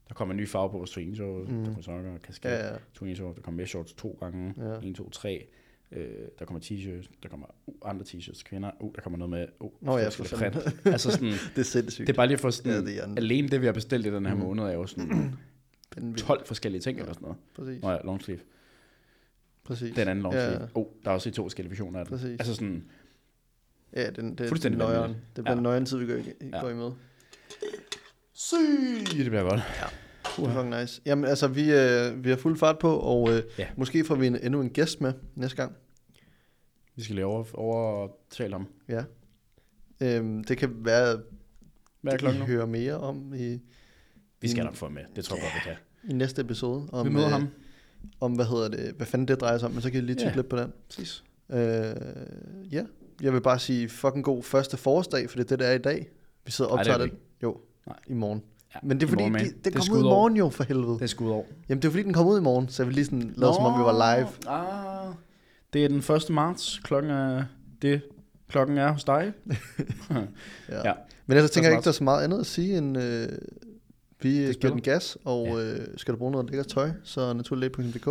[0.08, 1.20] Der kommer en ny farve på vores shorts,
[1.52, 1.58] Mm.
[1.58, 2.74] der kommer sokker, kasket, Ja, ja.
[2.74, 4.88] der kommer mesh shorts to gange, Ja.
[4.90, 5.48] 1, 2, 3.
[5.92, 6.08] Øh,
[6.40, 9.72] der kommer t-shirts, der kommer uh, andre t-shirts kvinder, uh, der kommer noget med uh,
[9.82, 10.62] Nå ja, for forskellige fanden.
[10.62, 10.88] print.
[10.94, 12.08] altså sådan, Det er sindssygt.
[12.08, 14.06] det er bare lige for sådan, Ja, ja, det er alene det, vi har bestilt
[14.06, 14.40] i den her Mm.
[14.40, 15.08] måned, er jo sådan
[15.96, 16.28] Vanvittigt.
[16.28, 17.38] 12 forskellige ting eller sådan noget.
[17.56, 17.82] Præcis.
[17.84, 18.40] Nå ja, long sleeve.
[19.63, 19.95] Præcis.
[19.95, 20.58] Den anden long Ja.
[20.76, 22.17] Oh, der er også i to forskellige versioner af den.
[22.17, 22.39] Præcis.
[22.39, 22.84] Altså sådan,
[23.95, 25.12] Ja, den, det er Fuldstændig nøjeren.
[25.12, 25.56] Det bliver Ja.
[25.56, 25.62] ja.
[25.62, 26.19] nøjeren tid, vi går,
[26.54, 26.62] Ja.
[26.62, 26.91] går imod.
[28.34, 29.62] syg, det bliver godt.
[30.38, 31.02] Det er fucking nice.
[31.06, 33.67] Jamen, altså, vi, øh, vi har fuld fart på, og øh, Ja.
[33.78, 35.76] måske får vi en, endnu en gæst med næste gang.
[36.95, 38.67] Vi skal lige over, over tale om.
[38.89, 39.04] Ja.
[40.02, 41.21] Øhm, det kan være,
[42.02, 42.47] Hvad er klokken I nu?
[42.47, 43.60] hører mere om i,
[44.41, 45.02] Vi skal nok få med.
[45.15, 46.12] Det tror jeg godt, vi kan.
[46.15, 46.88] i næste episode.
[46.91, 47.47] Om, Vi møder øh, ham.
[48.20, 50.16] Om, hvad hedder det, hvad fanden det drejer sig om, men så kan I lige
[50.16, 50.36] tykke Ja.
[50.36, 50.74] lidt på den.
[50.90, 51.24] Præcis.
[51.52, 51.60] Øh,
[52.72, 52.84] ja,
[53.22, 55.78] jeg vil bare sige fucking god første forårsdag, for det er det, der er i
[55.78, 56.10] dag.
[56.46, 57.44] Vi sidder og det er optager det det.
[57.44, 57.96] Jo, Nej.
[58.08, 58.42] i morgen.
[58.76, 60.64] Ja, Men det er fordi, morgen, det, det, Det kom ud i morgen jo, for
[60.64, 60.94] helvede.
[60.94, 61.44] Det er skud over.
[61.70, 63.54] Jamen, det er fordi, den kom ud i morgen, så jeg vil lige sådan lade
[63.54, 64.28] som om, vi var live.
[64.48, 65.14] Ah,
[65.74, 66.30] det er den 1.
[66.30, 66.80] marts.
[66.84, 67.44] Klokken er
[67.82, 68.02] det.
[68.50, 69.34] Klokken er hos dig.
[70.70, 70.88] Ja.
[70.88, 70.94] Ja.
[71.26, 73.28] Men ellers tænker jeg ikke, der er så meget andet at sige, end øh,
[74.24, 74.70] vi giver spiller.
[74.76, 78.08] den gas, og øh, skal du bruge noget lækkert tøj, så naturligt.dk.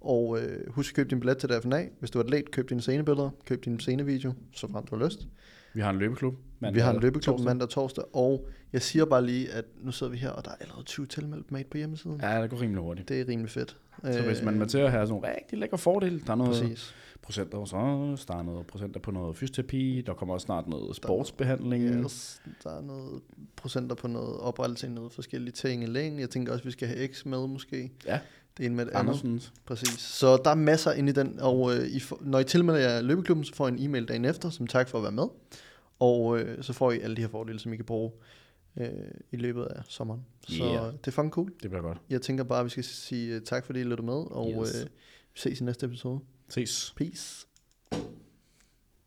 [0.00, 1.84] Og øh, husk at købe din billet til DFNA.
[1.98, 5.26] Hvis du er atlet, køb dine scenebilleder, køb din scenevideo, så frem du har lyst.
[5.74, 6.34] Vi har en løbeklub.
[6.60, 7.44] Mandag, vi har en løbeklub torsdag.
[7.44, 10.50] mandag og torsdag, og jeg siger bare lige, at nu sidder vi her, og der
[10.50, 12.20] er allerede 20 tilmeldt mate på hjemmesiden.
[12.20, 12.34] Ja.
[12.36, 13.08] Ja, det går rimelig hurtigt.
[13.08, 13.76] Det er rimelig fedt.
[14.12, 16.62] Så hvis man er til at have sådan nogle rigtig lækre fordele, der er noget
[16.62, 16.94] Præcis.
[17.28, 20.96] Procenter hos os, der er noget procenter på noget fysioterapi, der kommer også snart noget
[20.96, 21.84] sportsbehandling.
[22.04, 23.22] Yes, der er noget
[23.56, 26.20] procenter på noget oprettelse af noget forskellige ting i længden.
[26.20, 27.92] Jeg tænker også, at vi skal have X med måske.
[28.06, 28.20] Ja.
[28.56, 29.00] Det ene med det andet.
[29.00, 29.52] Andersens.
[29.66, 29.98] Præcis.
[30.00, 33.00] Så der er masser inde i den, og øh, I får, når I tilmelder jer
[33.02, 35.26] løbeklubben, så får I en e-mail dagen efter, som tak for at være med.
[35.98, 38.10] Og øh, så får I alle de her fordele, som I kan bruge
[38.76, 38.88] øh,
[39.32, 40.20] i løbet af sommeren.
[40.48, 40.92] Så Yeah.
[40.92, 41.52] det er fucking cool.
[41.62, 41.98] Det bliver godt.
[42.10, 44.80] Jeg tænker bare, at vi skal sige øh, tak, fordi I lyttede med, og Yes.
[44.80, 44.86] øh,
[45.34, 46.20] vi ses i næste episode.
[46.48, 46.92] Ses.
[46.96, 47.46] Peace.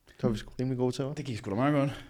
[0.08, 1.14] Det var vi sgu rimelig gode til, hva'?
[1.14, 2.06] Det gik sgu da meget godt.